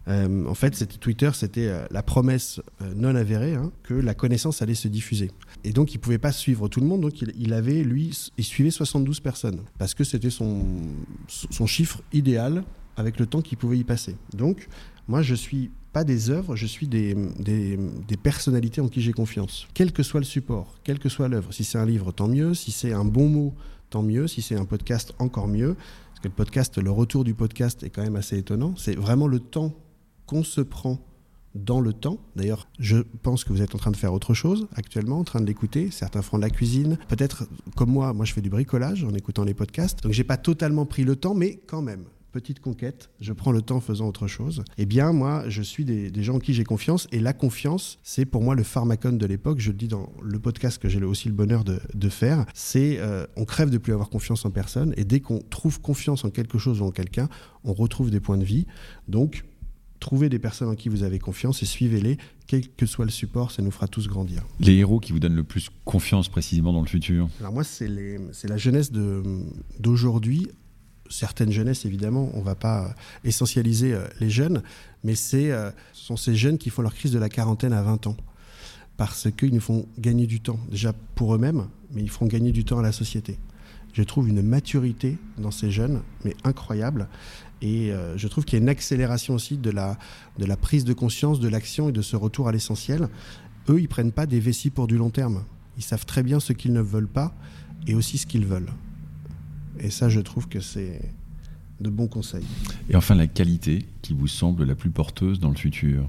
[0.07, 2.59] Euh, en fait, c'était Twitter, c'était euh, la promesse
[2.95, 5.29] non avérée hein, que la connaissance allait se diffuser.
[5.63, 7.01] Et donc, il pouvait pas suivre tout le monde.
[7.01, 10.65] Donc, il, il avait, lui, il suivait 72 personnes parce que c'était son,
[11.27, 12.63] son chiffre idéal
[13.01, 14.15] avec le temps qu'il pouvait y passer.
[14.33, 14.69] Donc,
[15.07, 19.67] moi, je suis pas des œuvres, je suis des, des, personnalités en qui j'ai confiance.
[19.73, 21.51] Quel que soit le support, quelle que soit l'œuvre.
[21.51, 22.53] Si c'est un livre, tant mieux.
[22.53, 23.53] Si c'est un bon mot,
[23.89, 24.27] tant mieux.
[24.27, 25.75] Si c'est un podcast, encore mieux.
[25.75, 28.73] Parce que le podcast, le retour du podcast est quand même assez étonnant.
[28.77, 29.73] C'est vraiment le temps
[30.27, 31.05] qu'on se prend
[31.55, 32.19] dans le temps.
[32.37, 35.41] D'ailleurs, je pense que vous êtes en train de faire autre chose actuellement, en train
[35.41, 35.91] de l'écouter.
[35.91, 36.97] Certains font de la cuisine.
[37.09, 40.01] Peut-être comme moi, moi je fais du bricolage en écoutant les podcasts.
[40.03, 43.61] Donc j'ai pas totalement pris le temps, mais quand même petite conquête, je prends le
[43.61, 44.63] temps en faisant autre chose.
[44.77, 47.07] Eh bien, moi, je suis des, gens en qui j'ai confiance.
[47.11, 49.59] Et la confiance, c'est pour moi le pharmacone de l'époque.
[49.59, 52.45] Je le dis dans le podcast que j'ai aussi le bonheur de, faire.
[52.53, 54.93] C'est euh, on crève de plus avoir confiance en personne.
[54.97, 57.29] Et dès qu'on trouve confiance en quelque chose ou en quelqu'un,
[57.63, 58.65] on retrouve des points de vie.
[59.07, 59.45] Donc,
[59.99, 62.17] trouvez des personnes en qui vous avez confiance et suivez-les,
[62.47, 64.43] quel que soit le support, ça nous fera tous grandir.
[64.59, 67.29] Les héros qui vous donnent le plus confiance précisément dans le futur?
[67.39, 70.49] Alors moi, c'est la jeunesse d'aujourd'hui
[71.11, 74.63] certaines jeunesses, évidemment, on ne va pas essentialiser euh, les jeunes,
[75.03, 77.81] mais c'est, euh, ce sont ces jeunes qui font leur crise de la quarantaine à
[77.83, 78.17] 20 ans.
[78.97, 82.65] Parce qu'ils nous font gagner du temps, déjà pour eux-mêmes, mais ils feront gagner du
[82.65, 83.37] temps à la société.
[83.93, 87.07] Je trouve une maturité dans ces jeunes, mais incroyable.
[87.61, 89.97] Et euh, je trouve qu'il y a une accélération aussi de la,
[90.37, 93.09] de la prise de conscience, de l'action et de ce retour à l'essentiel.
[93.69, 95.43] Eux, ils prennent pas des vessies pour du long terme.
[95.77, 97.35] Ils savent très bien ce qu'ils ne veulent pas
[97.87, 98.71] et aussi ce qu'ils veulent.
[99.79, 101.01] Et ça, je trouve que c'est
[101.79, 102.45] de bons conseils.
[102.89, 106.07] Et enfin, la qualité qui vous semble la plus porteuse dans le futur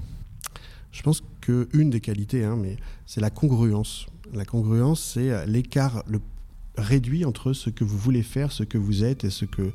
[0.91, 4.05] Je pense qu'une des qualités, hein, mais c'est la congruence.
[4.33, 6.19] La congruence, c'est l'écart le
[6.77, 9.71] réduit entre ce que vous voulez faire, ce que vous êtes et ce que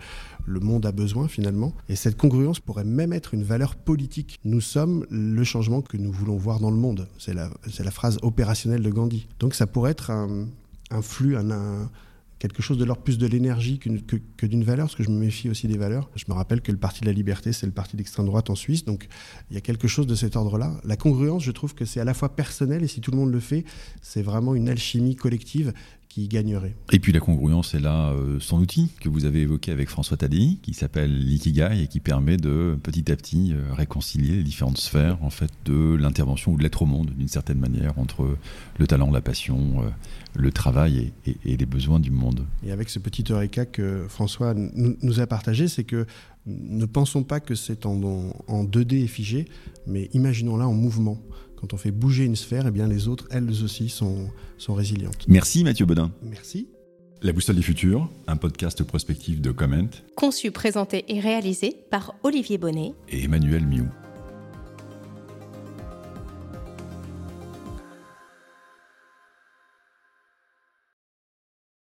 [0.46, 1.72] le monde a besoin finalement.
[1.88, 4.40] Et cette congruence pourrait même être une valeur politique.
[4.44, 7.08] Nous sommes le changement que nous voulons voir dans le monde.
[7.18, 9.26] C'est la, la, phrase opérationnelle de Gandhi.
[9.38, 10.48] Donc ça pourrait être un,
[10.90, 11.90] un flux, un, un
[12.38, 15.50] quelque chose de leur plus de l'énergie que, d'une valeur, parce que je me méfie
[15.50, 16.10] aussi des valeurs.
[16.14, 18.54] Je me rappelle que le Parti de la Liberté, c'est le parti d'extrême droite en
[18.54, 19.08] Suisse, donc
[19.50, 20.80] il y a quelque chose de cet ordre-là.
[20.84, 23.32] La congruence, je trouve que c'est à la fois personnel, et si tout le monde
[23.32, 23.64] le fait,
[24.02, 25.72] c'est vraiment une alchimie collective
[26.08, 26.74] qui gagnerait.
[26.92, 30.16] Et puis la congruence est là, euh, son outil que vous avez évoqué avec François
[30.16, 34.78] Tadei, qui s'appelle l'ikigai et qui permet de petit à petit euh, réconcilier les différentes
[34.78, 38.36] sphères en fait de l'intervention ou de l'être au monde d'une certaine manière entre
[38.78, 39.90] le talent, la passion, euh,
[40.34, 42.46] le travail et, les besoins du monde.
[42.64, 46.06] Et avec ce petit eureka que François nous, a partagé, c'est que
[46.46, 49.46] ne pensons pas que c'est en, en 2D et figé,
[49.86, 51.18] mais imaginons-la en mouvement
[51.60, 54.28] quand on fait bouger une sphère, eh bien les autres, elles aussi, sont,
[54.58, 55.26] sont résilientes.
[55.28, 56.12] Merci Mathieu Bodin.
[56.22, 56.68] Merci.
[57.20, 62.58] La Boussole des Futurs, un podcast prospectif de Comment Conçu, présenté et réalisé par Olivier
[62.58, 63.88] Bonnet et Emmanuel Miou.